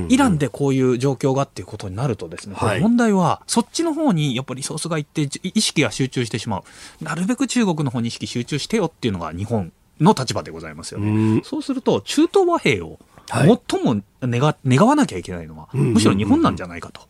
[0.09, 11.41] イランでこういう状況がっていうことになるとですねはい、問題はそっちの方にやっぱりリソースがいって意識が集中してしまうなるべく中国の方に意識集中してよっていうのが日本の立場でございますよね。
[11.43, 17.01] そうすると中東和平を最も願,、願わなきゃいけないのは、むしろ日本なんじゃないかと。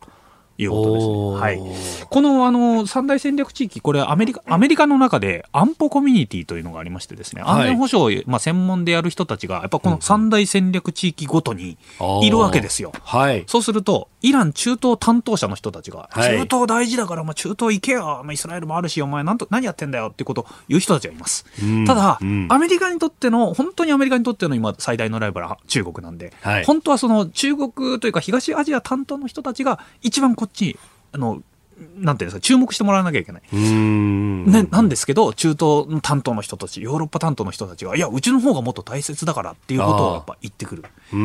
[0.60, 1.40] いうことですね。
[1.40, 2.06] はい。
[2.08, 11.78] この、あの、三大戦略地域、これアメリカ、アメリカの中で安保コミュニティというのがありましてですね、安全保障、はい、まあ、専門でやる人たちが、やっぱこの三大戦略地域ごとに
[12.22, 12.92] いるわけですよ。
[13.04, 13.44] はい。
[13.46, 21.44] そうすると、イラン中東担当者の人たちが、中東大事だから、まあ、中東行けよ、まあ、イスラエルもあるし、お前なんと、何やってんだよっていうことを言う人たちがいます。
[21.86, 30.78] ただ、うん、アメリカにとっての、本当にアメリカにとっての今最大のライバルは中国なんで、はい、本当はその中国というか東アジア担当の人たちが一番こっちに
[31.12, 31.42] あの
[31.98, 33.42] なんていうんですか、注目してもらわなきゃいけない。
[33.52, 40.84] ね、なんですけど、中東の担当の人たち、ヨーロッパ担当の人たちが、いや、うちの方がもっと大切だからっていうことをやっぱ言ってくる。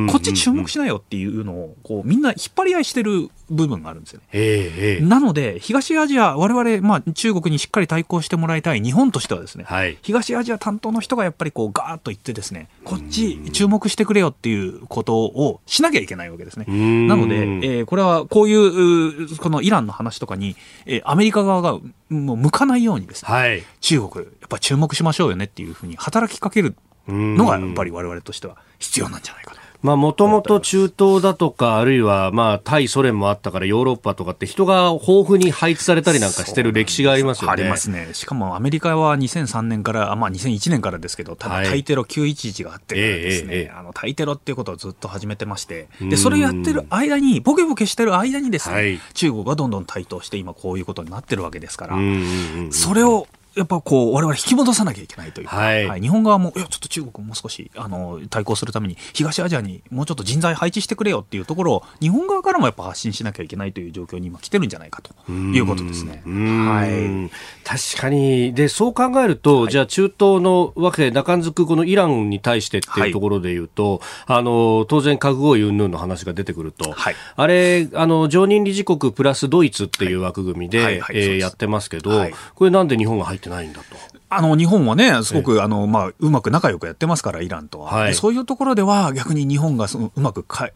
[0.09, 4.99] こっち注目しなよっていうのを、こう、みんな引っ張り合いしてる部分があるんですよね。
[5.01, 16.65] なので、東アジア、我々、まあ、中国にしっかり対抗してもらいたい日本としてはですね、はい、東アジア担当の人がやっぱりこう、ガーッと言ってですね、こっち注目してくれよっていうことをしなきゃいけないわけですね。
[17.07, 21.79] なので、えー、これはこういう、このイランの話とかに、えー、アメリカ側が
[22.09, 26.75] もう向かないようにですね、はい、中国、やっぱ注目しましょうよねっていうふうに働きかける
[27.07, 29.62] のが、やっぱり我々としては必要なんじゃないかと。
[29.83, 37.51] まあ、もともと中東だとか、あるいは、まあ、対ソ連もあったから、ヨーロッパとかって人が豊富に配置されたりなんかしてる歴史がありますよね。
[37.51, 38.07] ありますね。
[38.13, 51.97] しかもアメリカは2003年から、まあ2001年からですけど、ただタイテロ911があってからですね、はい、あの、タイテロっていうことをずっと始めてまして、で、それやってる間に、ボケボケしてる間にですね、はい、中国がどんどん台頭して今こういうことになってるわけですから、
[52.71, 66.23] それをやっぱこう、我々引き戻さなきゃいけないというか、はい、はい、日本側も、いや、ちょっと中国もう少し、あの、対抗するために、東アジアにもうちょっと人材配置してくれよっていうところを、日本側からもやっぱ発信しなきゃいけないという状況に今来てるんじゃないかということですね。
[66.25, 67.31] はい。
[67.63, 82.11] 確かに、で、そう考えると、はい、じゃあ中東のわけ、中んづくこのイランに対してっていうところで言うと、はい、あの、当然核合意云々の話が出てくると、はい、あれ、あの、常任理事国プラスドイツっていう枠組みで、はい、えー、やってますけど、
[82.55, 83.85] これなんで日本が入ってないんだと。
[84.29, 90.71] あの日本はね、すごくあの、まあ、うまく仲良くやってますから、イランとは、はい、そういうところでは、逆に日本がそのうまく介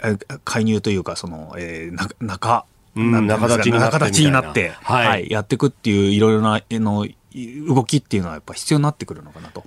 [0.65, 2.65] 入というか、そのえー、な中、
[2.95, 7.07] 仲立ちになって、になって、はい、はい、やっていくっていう、いろいろなの
[7.67, 9.63] 動きっていうのはやっぱ必要になってくるのかなと、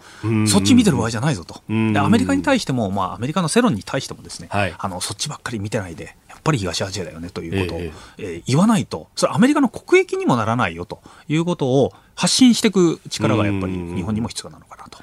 [0.46, 14.98] そっち見てる場合じゃないぞと、でアメリカに対しても、まあ、アメリカの世論に対してもですね、はい、あのそっちばっかり見てないで、ぱり東アジアだよねということを、えー、えー、言わないと、それアメリカの国益にもならないよということを発信していく力がやっぱり日本にも必要なのかなと。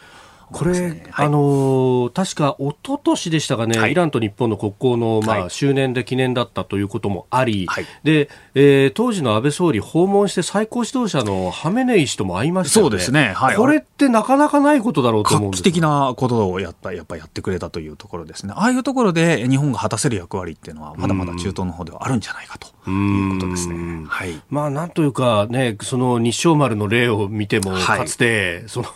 [0.51, 1.03] これ、ね。
[1.11, 7.67] はい、あの確か一昨年でしたかね、はい、イランと日本の国交の、まあ、はい、周年で記念だったということもあり、
[8.03, 24.05] でえー、当時の安倍総理、訪問して最高指導者のハメネイ氏とも会いましたよね、そうですね、これってなかなかないことだろうと思うんです画期的なことをやったやっぱやってくれたというところですね、ああいうところで日本が果たせる役割っていうのは、まだまだ中東の方ではあるんじゃないかということですね。
[24.07, 24.41] はい。
[24.49, 28.87] まあ、なんというかね、その日照丸の例を見ても、かつて、その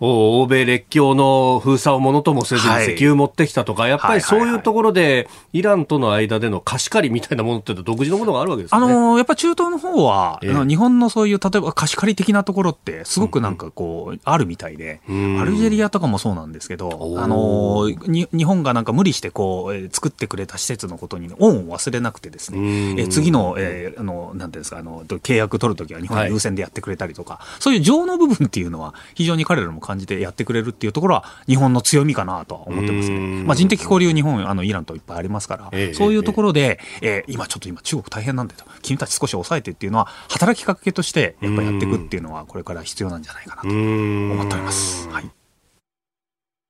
[0.00, 15.10] 欧米列強の封鎖をものともせずに石油持ってきたとか、はい、やっぱりそういうところで、イランとの間での貸し借りみたいなものって独自のものがあるわけです、ね、あのやっぱり中東の方は、えー、日本のそういう例えば貸し借り的なところって、すごくなんかこう、あるみたいで、ア
[15.44, 33.44] ルジェリアとかもそうなんですけど、あのに日本がなんか無理してこう作ってくれた施設のことに恩を忘れなくてですね、え次の、えー、あのなんていうんですかあの契約取るときは日本優先でやってくれたりとか、はい、そういう情の部分っていうのは非常に彼らも感じてやってくれるっていうところは日本の強みかなとは思ってますね。
[33.44, 45.08] まあ、人的交流日本あのイランといっぱいありますから、えそういうところで、えー、今ちょっと今中国大変なんだと君たち少し抑えてっていうのは働きかけとしてやっぱりやっていくっていうのはこれから必要なんじゃないかなと思っております。
[45.08, 45.41] はい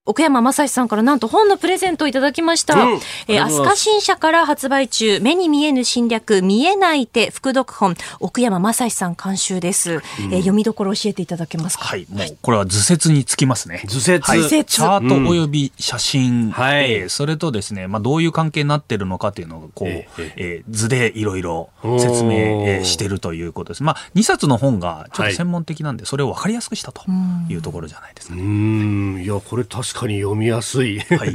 [0.05, 2.75] 奥山正史さんからなんと本のプレゼントをいただきました。
[2.75, 11.85] うん、えー、飛鳥新社から発売中、目に見えぬ侵略、見えない手、副読本、奥山正史さん監修です、うん、えー、読みどころ教えていただけますか？
[11.85, 13.85] はい、もう、これは図説につきますね。
[13.87, 23.85] 図説、はい、チャートおよび写真、うん、はい、えー、それとですね、まあ、どういう関係になってるのかというのが、こう、えー、えー、図でいろいろ説明、えー、してるということです。
[23.85, 27.05] まあ、2冊の本がちょっと専門的なんで、はい、それを分かりやすくしたと
[27.49, 31.01] いうところじゃないですか、ね、うん、いや、これ確かに読みやすいい。
[31.01, 31.33] はい。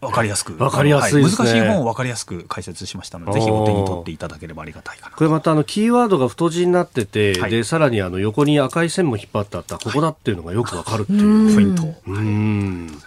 [0.00, 0.56] わかりやすく。
[0.62, 5.16] わかりやすい、ねはい、難しい本をわかりやすく解説しましたので、ぜひお手に取っていただければありがたいかな。
[5.16, 11.94] これまたあの、キーワードが太字になってて、はい、で、さらにあの、横に赤い線も引っ張ってあった、ここだっていうのがよくわかるっていうポイント。
[12.06, 13.02] うん。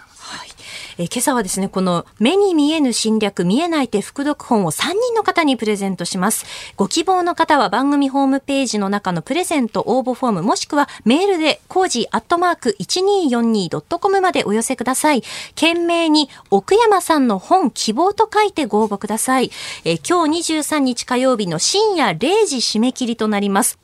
[0.98, 6.46] えー、今朝はですね、この目に見えぬ侵略見えない手副読本を3人の方にプレゼントします。
[6.76, 15.22] ご希望の方は番組ホームページの中のプレゼント応募フォームもしくはメールで cozy アットマーク 1242.com までお寄せください。
[15.54, 19.50] 件名に奥山さんの本希望と書いてご応募ください。
[19.84, 23.78] えー、今日23日火曜日の深夜0時締め切りとなります。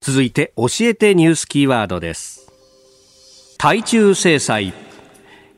[0.00, 2.50] 続いて教えてニュースキーワードです。
[3.58, 4.72] 対中制裁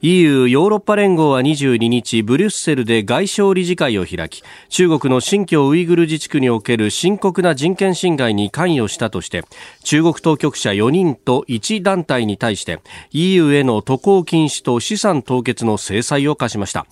[0.04, 9.44] EU= ヨーロッパ連合は22日ブリュッセルで外相理事会を開き中国の新疆ウイグル自治区における深刻な人権侵害に関与したとして
[9.84, 12.80] 中国当局者4人と1団体に対して
[13.12, 16.84] EU への渡航禁止と資産凍結の制裁を課しました。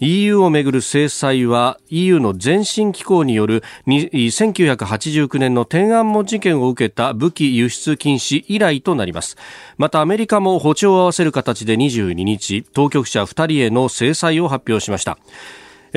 [0.00, 9.36] EU をめぐる制裁は EU の前進機構による1989年の天安門事件を受けた武器輸出禁止以来となります。
[9.76, 15.18] またアメリカも歩調を合わせる形で22日当局者2人への制裁を発表しました。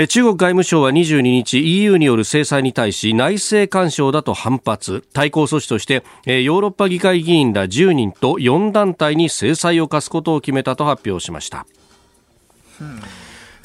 [0.10, 5.04] 中国外務省は22日 EU による制裁に対し内政干渉だと反発。
[5.12, 11.66] 対抗措置としてヨーロッパ議会議員ら10人と4団体に制裁を科すことを決めたと発表しました、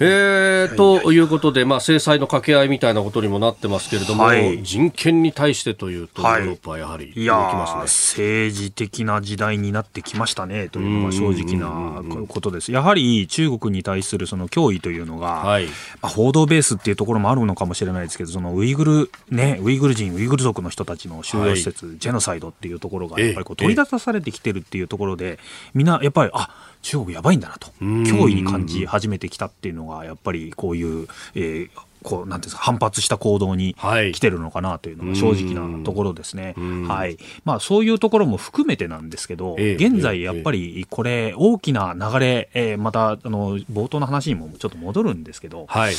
[0.05, 1.23] えー、とい。
[1.23, 12.73] うことで、まあ、制裁の掛け合いみたいなことにもなってますけれども、はい、人権に対してというと、ヨーロッパはやはり動きますね、政治的な時代になってきましたねというのが正直なことです。
[12.73, 15.71] やはり中国に対するその脅威というのが、はい、ま
[16.03, 25.39] あ、報道ベースっていうところもあるのかもしれないですけど、そのウイグル、ね、ウイグル人、ウイグル族の人たちの収容施設、はい、ジェノサイドっていうところが、やっぱりこう取り沙汰されてきてるっていうところで、
[25.75, 26.51] みんなやっぱり、あ
[26.83, 31.71] 中国やばいんだなと、脅威に感じ始めてきたっていうのが、やっぱりこういう、えー、
[32.03, 33.75] こうなんですか反発した行動に
[34.13, 36.55] 来てるのかなというのが正直なところですね。
[36.89, 37.17] はい。
[37.45, 45.95] まあ、そういうところも含めてなんですけど、え現在やっぱりこれ大きな流れ、えー、またあの冒頭の話にもちょっと戻るんですけど、はい、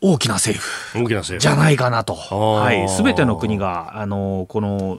[0.00, 1.38] 大きな政府。
[1.38, 4.98] じゃないかなと、はい、べての国があのこの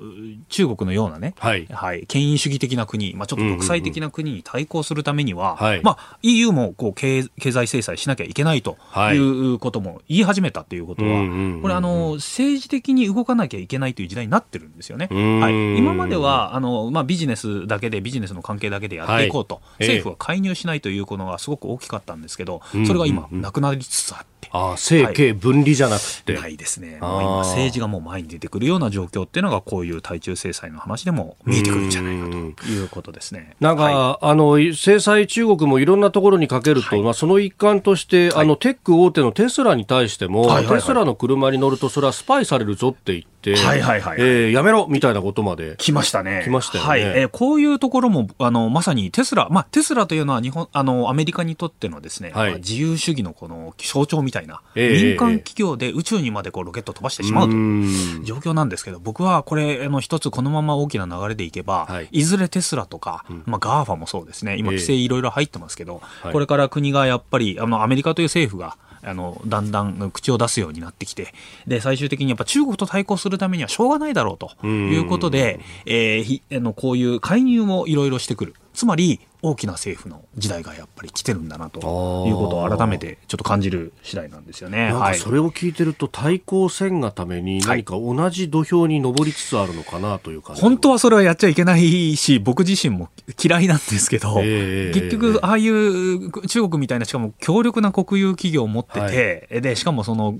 [0.49, 8.77] 中国のようなね、はい、はい、権威主義的な国、まあ、ちょっと独裁的な国に対抗するためには、うんうんうん、まあ、EU もこう経経済制裁しなきゃいけないと
[9.13, 15.07] いうことも言い始めたということは、これあの、政治的に動かなきゃいけないという時代になってるんですよね。
[15.09, 19.29] はい、今まではあの、まあ、ビジネスだけで、ビジネスの関係だけでやってい。
[19.29, 24.38] こうと、はい、政府は介入しないということがすごく大きかったんですけど、それが今、なくなりつつあって。
[24.51, 33.55] あ政経分離じゃなくて、はい、ないですね、もう今、政治がもう前に出てくるような状況っていうのが、こういう対中制裁の話でも見えてくるんじゃないかということですね。
[33.59, 45.75] なんか、はい、あの制裁、中国もいろんなところにかけると、はい、まあ、その一環として、あのテック大手のテスラに対しても、テスラの車に乗ると、それはスパイされるぞって言って、はいはいはいえー、やめろみたいなことまで。
[45.77, 46.41] 来ましたね。
[46.43, 46.89] 来ましたよね。
[46.89, 47.01] はい。
[47.01, 71.33] えー、こういうところもあのまさにテスラ、まあ、テスラというのは日本あのアメリカにとってのですね、はい、まあ、自由主義のこの象徴みたいな、えー、民間企業で宇宙にまでこうロケットを飛ばしてしまうという状況なんですけど、僕はこれあの一つこのまま大きな流れでいけば、はい、いずれテスラとか、まあ、 GAFA もそうですね、今規制いろいろ入ってますけど、えー、これから国がやっぱりあのアメリカという政府があのだんだん口を出すようになってきて
[71.67, 78.55] で最終的にやっぱ中国と対抗するためにはしょうがないだろうということで、えー、あのこういう介入もいろいろしてくる。
[78.73, 81.79] つまり大きな政府の時代がやっぱり来てるんだなと
[82.27, 84.93] いうことを改めてちょっと感じる次第なんですよね。
[85.15, 93.09] それを聞いてると対抗戦がために何か同じ土俵に上りつつあるのかなという感じ、はい、本当はそれはやっちゃいけないし僕自身も
[93.41, 100.37] 嫌いなんですけど、えー、結局ああいう中国みたいなしかも強力な国有企業を持ってて、はい、でしかもその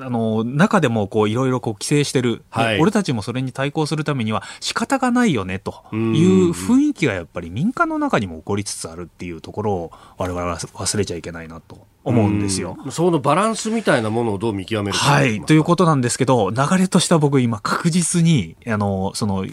[0.00, 12.76] あの中でもこういろいろこう規制してる、はい、俺たちもそれに対抗するためには仕方がないよねという雰囲気がやっぱり民間の中にも起こりつつあるっていうところを我々は忘れちゃいけないなと思うんですよ。
[12.90, 15.04] そのバランスみたいなものをどう見極めるか。
[15.04, 19.46] はい、ということなんですけど、流れとしては僕今確実に、あの、その、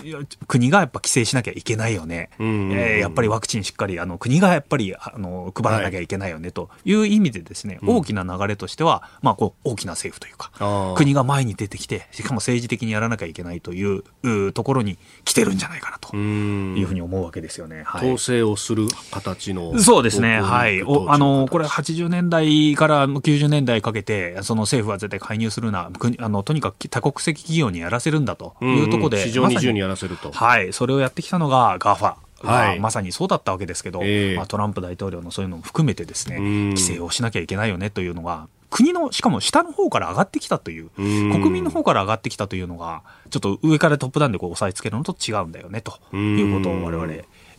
[0.48, 2.30] 国がやっぱ規制しなきゃいけないよね。
[2.40, 17.84] えー、やっぱりワクチンしっかり、あの、国がやっぱり、あの、配らなきゃいけないよね、という意味でですね、はい、大きな流れとしては、まあ、こう、大きな政府というか、国が前に出てきて、しかも政治的にやらなきゃいけないといううところに来てるんじゃないかなというふうに思うわけですよね。
[17.86, 19.78] はい、統制をする形の。
[19.80, 20.42] そうですね。
[20.42, 20.84] はい。
[20.84, 32.16] おあの、これ80年代代から90年代かけて、その政府は絶対介入するな、あのとにかく多国籍企業にやらせるんだというところで、うんうん、市場に自由にやらせると、はい、それをやってきたのが GAFA。
[32.42, 47.08] はい、まさにそうだったわけですけど、えー、まあ、トランプ大統領のそういうのも含めてですね、規制をしなきゃいけないよねというのが、国の、しかも下の方から上がってきたという、国民の方から上がってきたというのが、ちょっと上からトップダウンでこう押さえつけるのと違うんだよねということを我々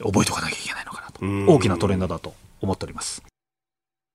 [0.03, 3.23] 覚えておかなきゃいけないのか大きなトレンドだと思っております。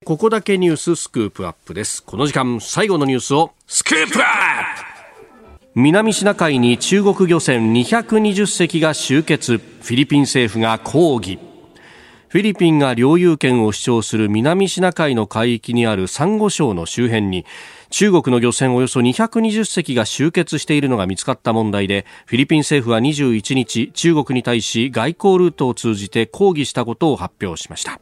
[0.06, 2.04] ここだけニューススクープアップです。
[2.04, 4.26] この時間最後のニュースをスクープアッ
[4.78, 4.96] プ。
[5.76, 9.58] 南シナ海に中国漁船220隻が集結。
[9.58, 11.40] フィリピン政府が抗議。
[12.28, 17.46] フィリピンが領有権を主張する南シナ海の海域にあるサンゴ礁の周辺に
[17.98, 28.02] 中国の漁船およそ220隻が集結しているのが見つかった問題でフィリピン政府は21日中国に対し外交ルートを通じて抗議したことを発表しました。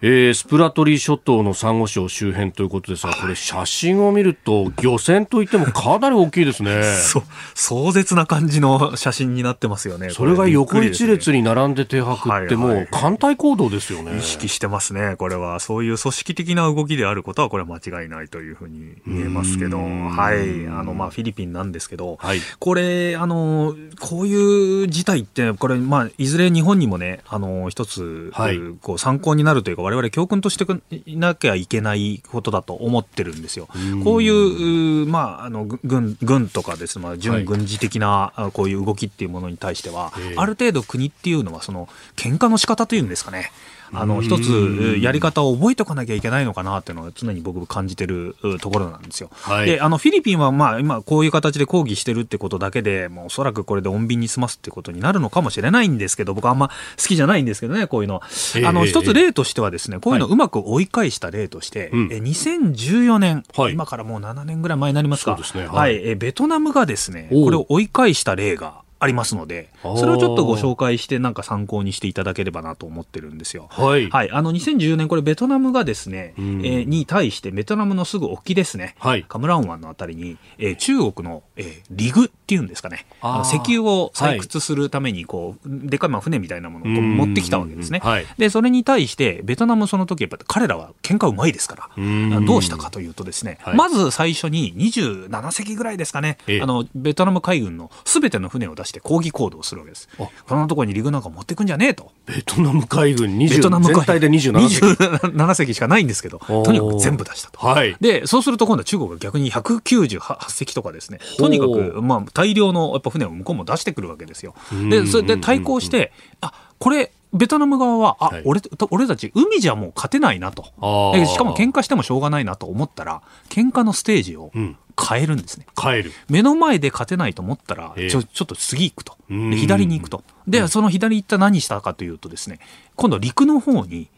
[0.00, 6.82] えー、スプラトリー諸島のサンゴ礁周辺ということですが、これ写真を見ると漁船といってもかなり大きいですね。
[7.02, 7.22] そ
[7.54, 10.10] 壮絶な感じの写真になってますよね。
[10.10, 15.16] それが横一列に並んで停泊ってもう艦隊行動ですよね、意識してますね。
[15.16, 15.58] これは。
[15.58, 30.66] そういう組織的な動きであることはこれは間違いないというふうに見えますけど、はい、あのまあフィリピンなんですけど、はい、これあのこういう事態ってこれまあいずれ日本にもねあの一つ、はい、こう参考になるというか我々教訓として
[31.06, 33.68] いなきゃいけないことだと思ってるんですよ。
[34.00, 43.50] うこういう、まあ、あの軍軍とかです、まあ、準軍事的な、はい、こういう動きっていうものに対しては、ある程度国っていうのはその喧嘩の仕方というんですかね
[43.92, 49.30] あの一つやり方を覚えておかなきゃいけないのかなっていうのは常に僕感じてるところなんですよ。
[49.32, 56.74] はい、であのフィリピンはまあ今こういう形で抗議してるってことだけでもうおそらくこれで穏便に済ますってことになるのかもしれないんですけど僕はあんま好
[57.08, 58.20] きじゃないんですけどねこういうの。
[58.64, 73.68] あの一つ例としてはですねこういうのうまく追い返した例として、はい、2014年、はい、今からもう7年ぐらい前になりますか、ね、はい、はい、ベトナムがですねこれを追い返した例がありますので、それをちょっとご紹介して、なんか参考にしていただければなと思ってるんですよ。
[73.70, 74.10] はい。
[74.10, 74.30] はい。
[74.30, 88.00] あの、2014年、これ、ベトナムがですね、えー、に対して、ベトナムのすぐ沖ですね、はい、カムラン湾のあたりに、えー、中国の、えー、リグっていうんですかね、あの石油を採掘するために、こう、はい、でかいまあ船みたいなものを持ってきたわけですね。
[88.02, 100.08] はい、で、それに対して、ベトナムその時、やっぱ彼らは喧嘩うまいですから、どうしたかというとですね、はい、まず最初に27隻ぐらいですかね、あの、ベトナム海軍のすべての船を出して抗議行動するわけです。
[100.16, 102.10] こんなところにリグなんか持ってくんじゃねえと。
[102.26, 107.64] ベトナム海軍20ベトナム全体で27隻 ,27 隻しかないんですけど、とにかく全部出したと。
[107.64, 114.54] はい、で、そうすると今度は中国が逆に198隻とかですね、とにかく、まあ、大量のやっぱ船を向こうも出してくるわけですよ。
[114.90, 120.64] で、それで対抗して、あ、これ、ベトナム側は、あ、はい、俺、俺たち海じゃもう勝てないなと。
[120.64, 124.50] しかも喧嘩してもしょうがないなと思ったら、喧嘩のステージを
[124.98, 125.66] 変えるんですね。
[125.80, 126.12] 変える。
[126.28, 129.16] 目の前で勝てないと思ったら、ちょ、ちょっと次行くと。
[129.28, 130.24] で左に行くと。
[130.46, 132.58] で、その左行った何したかというとですね、
[132.96, 134.08] 今度陸の方に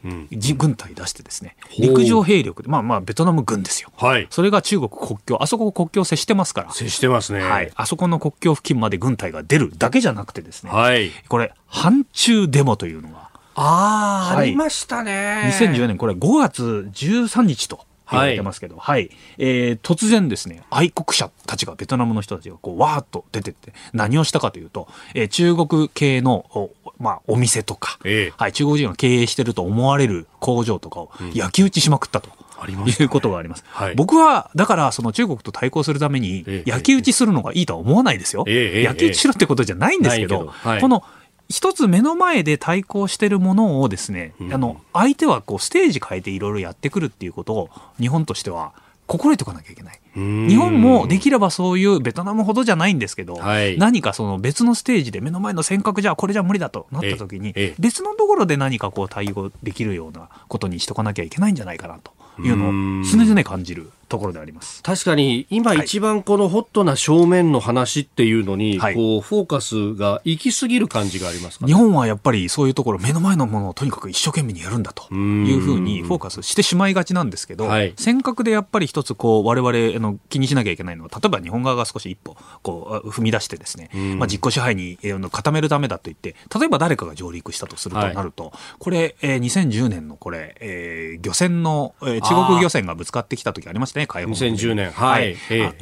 [0.56, 3.90] 軍隊出してですね、陸上兵力で、まあまあベトナム軍ですよ。
[3.96, 4.26] はい。
[4.30, 6.72] それが中国国境、あそこ国境接してますから。
[6.72, 7.40] 接してますね。
[7.40, 7.70] はい。
[7.74, 11.10] あそこの国境付近まで軍隊が出るだけじゃなくてですね、はい。
[11.28, 15.52] これ、反中デモというのが、ああ、はい、ありましたね。
[15.60, 17.84] 2014年、これ5月13日と。
[18.10, 32.28] 言われてますけど、はい、はい、えー、突然ですね、愛国者たちが、ベトナムの人たちがこう、わーっと出てって、何をしたかというと、えー、中国系の、おまあ、お店とか、えー、はい、中国人が経営してると思われる工場とかを焼き討ちしまくったと。
[32.68, 33.64] うん、いうことがあります。
[33.68, 38.44] はい、僕は、だから、その中国と対抗するために、焼き討ちするのがいいとは思わないですよ。
[38.46, 41.02] 焼き討ちしろってことじゃないんですけど、はい、この、
[41.50, 48.72] 一つ目の前で対抗してるものをですね、うん、あの相手はこうステージ変えていろいろやってくるっていうことを日本としては
[49.06, 50.00] 心得ておかなきゃいけない。
[50.14, 64.82] 日本もできればそういうベトナムほどじゃないんですけど、はい、何かその別のステージで目の前の尖閣じゃこれじゃ無理だとなった時に別のところで何かこう対応できるようなことにしとかなきゃいけないんじゃないかなというのを常々感じるところであります。
[64.82, 84.98] 確かに今一番このホットな正面の話っていうのに、はい、こうフォーカスが行き過ぎる感じがありますか、ね、日本はやっぱりそういうところ目の前のものをとにかく一生懸命にやるんだというふうにフォーカスしてしまいがちなんですけど、はい、尖閣でやっぱり一つこう我々の気にしなきゃいけないのは例えば日本側が少し一歩こう踏み出してですね、まあ、実効支配に
[85.30, 94.90] 固めるためだと言って例えば誰かが上陸したとするとなると、はい、これ、えー、2010年のこれ、えー、漁船の、えー、中国漁船がぶつかってきた時ありましたね海保2010年。
[94.90, 95.36] はい、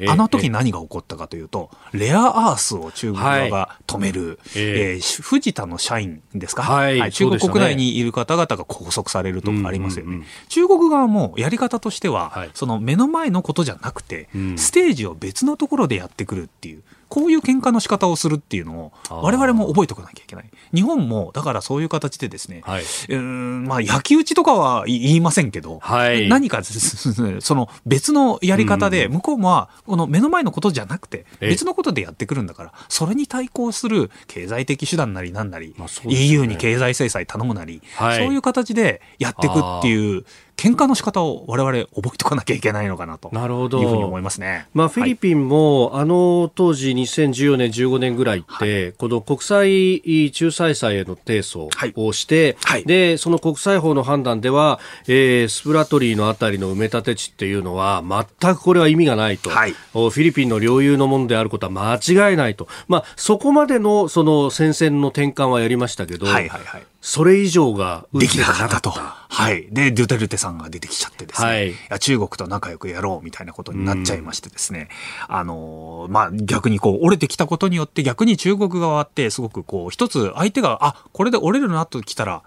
[0.08, 10.26] ああの時何が起こったかというと、レアアースを中国側が止める、はい、えー、藤田の社員ですか、はい、はい、中国国内にいる方々が拘束されるとかありますよね。
[10.48, 16.82] 中国側もやり方としては、はい、その目の前のことじゃなくて、うん、ステージを別のところでやってくるっていう。
[17.09, 20.50] こういう喧嘩の仕方をするっていうのを我々も覚えておかなきゃいけない。
[20.74, 40.24] 日本もだからそういう形でですね、はい、うんまあ焼き討ちとかは言いませんけど、はい、何か その別のやり方で向こうはこの目の前のことじゃなくて別のことでやってくるんだからそれに対抗する経済的手段なりなんなり、まあね、EU に経済制裁頼むなり、はい、そういう形でやっていくっていう
[40.59, 43.80] 喧嘩の仕方を我々覚えておかなきゃいけないのかなとなるほど。
[43.80, 44.66] いうふうに思いますね。
[44.74, 50.02] まあ、フィリピンも、はい、あの当時2014年、15年ぐらいって、はい、この国際
[50.34, 51.68] 仲裁裁への提訴
[52.00, 58.02] をして、はい、で、その国際法の判断では、えー、スプラトリーのあたりの埋め立て地っていうのは、
[58.40, 68.90] 全くこれは意味がないと、フィリピンの領有のものであることは間違いないと、まあ、そこまでのその戦線の転換はやりましたけど、はいはいはいそれ以上ができなかったと。
[68.90, 69.68] はい。
[69.70, 71.49] で、デュテルテさんが出てきちゃってですね。
[71.49, 71.74] はい。
[71.90, 74.88] や中国と仲良くやろうみたいなことになっちゃいましてですね。
[75.28, 82.42] あのー、まあ、逆にこう、折れてきたことによって逆に中国側ってすごくこう、一つ相手が、あ、これで折れるなと来たら、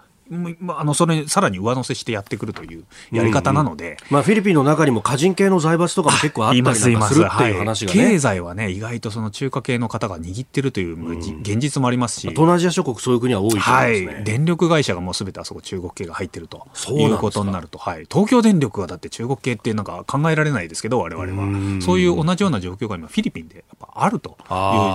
[0.68, 17.78] あのそれさらに上乗せしてやってくるというやり方なので、うんうん、まあ、フィリピンの中にも個人系の財閥とかも結構あったりかするっていう話が、ね、経済はね意外とその中華系の方が握ってるという現実もありますし、東南アジア諸国そういう国は多いと思いますね、はい、電力会社がもうすべてあそこ中国系が入ってるということになると。
[17.78, 21.80] はい、東京電力はだって中国系ってなんか考えられないですけど我々は。
[21.80, 24.36] そういう同じような状況が今フィリピンでやっぱあるという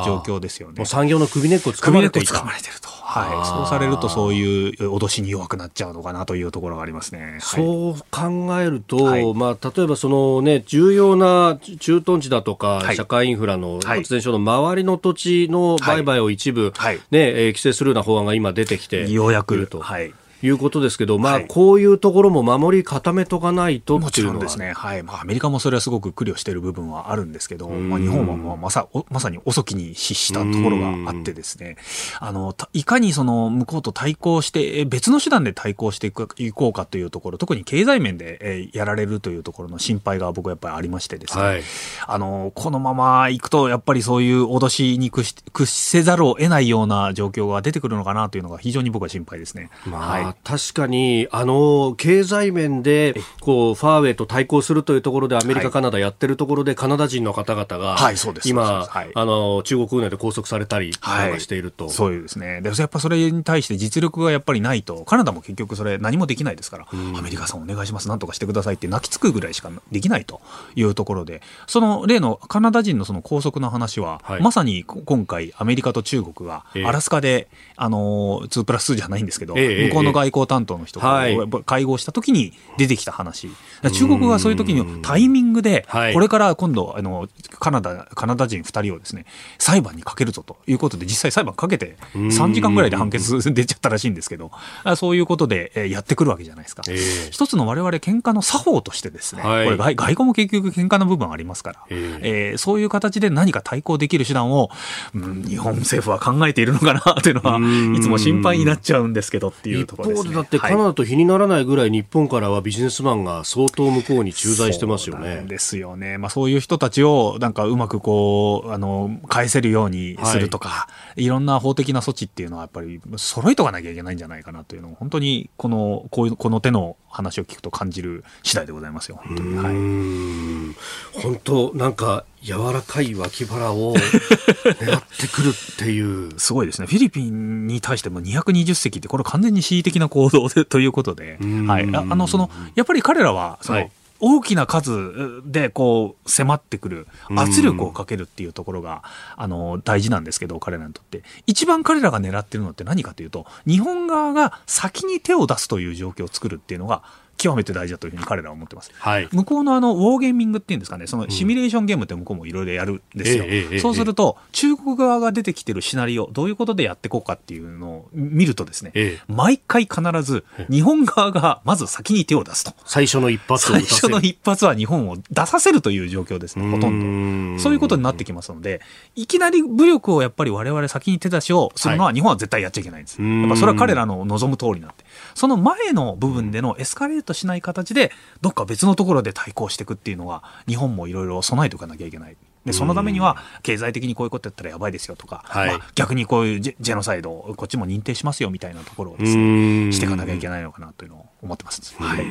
[0.06, 0.86] 状況ですよね。
[0.86, 2.34] 産業の首根っこつかまれていた。
[2.34, 7.38] 首根っこつかまれてると、はい、そうされるとそういう脅しにに弱くなっちゃうのかなというところがありますね。
[7.42, 19.82] そう考えると、はい、まあ、例えばその、ね、重要な駐屯地だとか、はい、社会インフラの発電所の周りの土地の売買を一部、はい、ね、えー、規制するような法案が今出てきてようやくと。
[19.82, 20.14] はい
[20.44, 25.04] いうことですけど、まあ、こういうところも守り固めとかないともちろんですね、はい。
[25.04, 31.78] まあ、アメリカもそれはすごく苦慮している部分はあるんですけど、まあ、日本はまあまさまさに遅きに失したところがあってですね、
[32.20, 41.64] あのいかにその向こうと対抗して、別の手段で対抗していくいこうかというところ、特に経済面で、えやられるというところの心配が僕はやっぱりありましてですね、はい、
[42.08, 49.70] あのこのままいくと、やっぱりそういう脅しに屈し屈せざるを得ないような状況が出てくるのかなというのが非常に僕は心配ですね。
[49.86, 57.98] まあ、はい、確かにあの経済面でこうファーウェイと対抗するというところでアメリカ、カナダやってるところでカナダ人の方々が
[58.46, 62.62] 今、あの中国軍内で拘束されたりしていると、そうですね。
[62.62, 70.42] でやっぱそれに対して実力がやっぱりないとカナダも結局それ何もできないですから、アメリカさんお願いしますなんとかしてくださいって泣きつくぐらいしかできないと
[70.76, 83.50] いうところでその例のカナダ人のその拘束の話は、はい、まさに今回アメリカと中国がアラスカで、えー、あの2プラス2じゃないんですけど、えー、向こうの外交担当の人と会合した時に出てきた話、
[83.94, 87.28] 中国がそういう時にタイミングで、これから今度あの
[87.60, 89.26] カナダカナダ人2人をですね
[89.60, 94.52] 裁判にかけるぞということで実際裁判かけて3時間ぐらいで判決 出ちゃったらしいんですけど
[94.96, 104.70] そういうことでやってくるわけじゃないですか、えー、一つの我々喧嘩の作法としてですね、はい、これ外外交も結局喧嘩の部分ありますから、えー、えー、そういう形で何か対抗できる手段を、
[105.14, 107.60] うん、日本政府は考えているのかなというのは
[107.98, 115.44] いつも心配になっちゃうんですけどっていうところでだってカナダと比にならないぐらい日本からはビジネスマンが相当向こうに駐在してますよね。
[115.48, 116.18] ですよね。
[116.18, 129.20] まあそういう人たちをなんかうまくこう、あの、返せるようにするとか、はい、いろんな法的な措置っていうのはやっぱり揃えとかなきゃいけないんじゃないかなというのを本当にこの、こういう、この手の話を聞くと感じる次第でございますよ。
[129.24, 129.56] 本当に。
[129.58, 131.22] はい。
[131.22, 133.96] 本当なんか柔らかい脇腹を
[134.64, 136.40] 狙ってくるっていう。
[136.40, 136.88] すごいですね。
[136.88, 141.84] フィリピンに対しても220隻って、これ完全に恣意的な行動でということで、はい。
[141.84, 149.04] あの、その、やっぱり彼らは、その、はい大きな数でこう迫ってくる圧力をかけるっていうところが、
[149.36, 151.24] あの大事なんですけど彼らにとって。
[151.46, 157.04] 一番彼らが狙ってるのって何かというと日本側が先に手を出すという状況を作るっていうのが
[157.38, 158.92] 極めて大事だというふうに彼らは思ってます。
[158.98, 163.46] はい、向こうのあのウォーゲーミングっていうんですかね、そのシミュレーションゲームって向こうもいろいろやるんですよ。
[163.46, 172.74] うん、そうすると、中国側が出てきてるシナリオ、どういうことでやっていこうかっていうのを見るとですね、ええ、毎回必ず日本側がまず先に手を出すと。
[172.86, 177.62] 最初の一発最初の一発は日本を出させるという状況ですね、ほとんど。
[177.62, 178.82] そういうことになってきますので、
[179.16, 183.22] いきなり武力をやっぱり我々先に手出しをするのは日本は絶対やっちゃいけないんです。
[183.22, 185.06] やっぱそれは彼らの望む通りになって。
[185.36, 188.12] その前の部分でのエスカレートしない形で、
[188.42, 192.38] どっか別のところで対抗していくっていうのは、日本もいろいろ備えておかなきゃいけない。
[192.68, 201.96] でそのためには経済的にこういうことやったらやばいですよとか、はいまあ、逆にこういうジェノサイドをこっちも認定しますよみたいなところをですねしていかなきゃいけないのかなというのを思ってます。
[201.98, 202.26] はい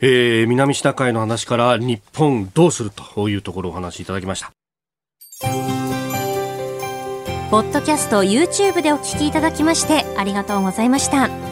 [0.00, 4.52] えー、南シナ海の話から日本どうするというところをお話しいただきました。
[7.50, 11.51] ポッドキャスト YouTube でお聞きいただきましてありがとうございました。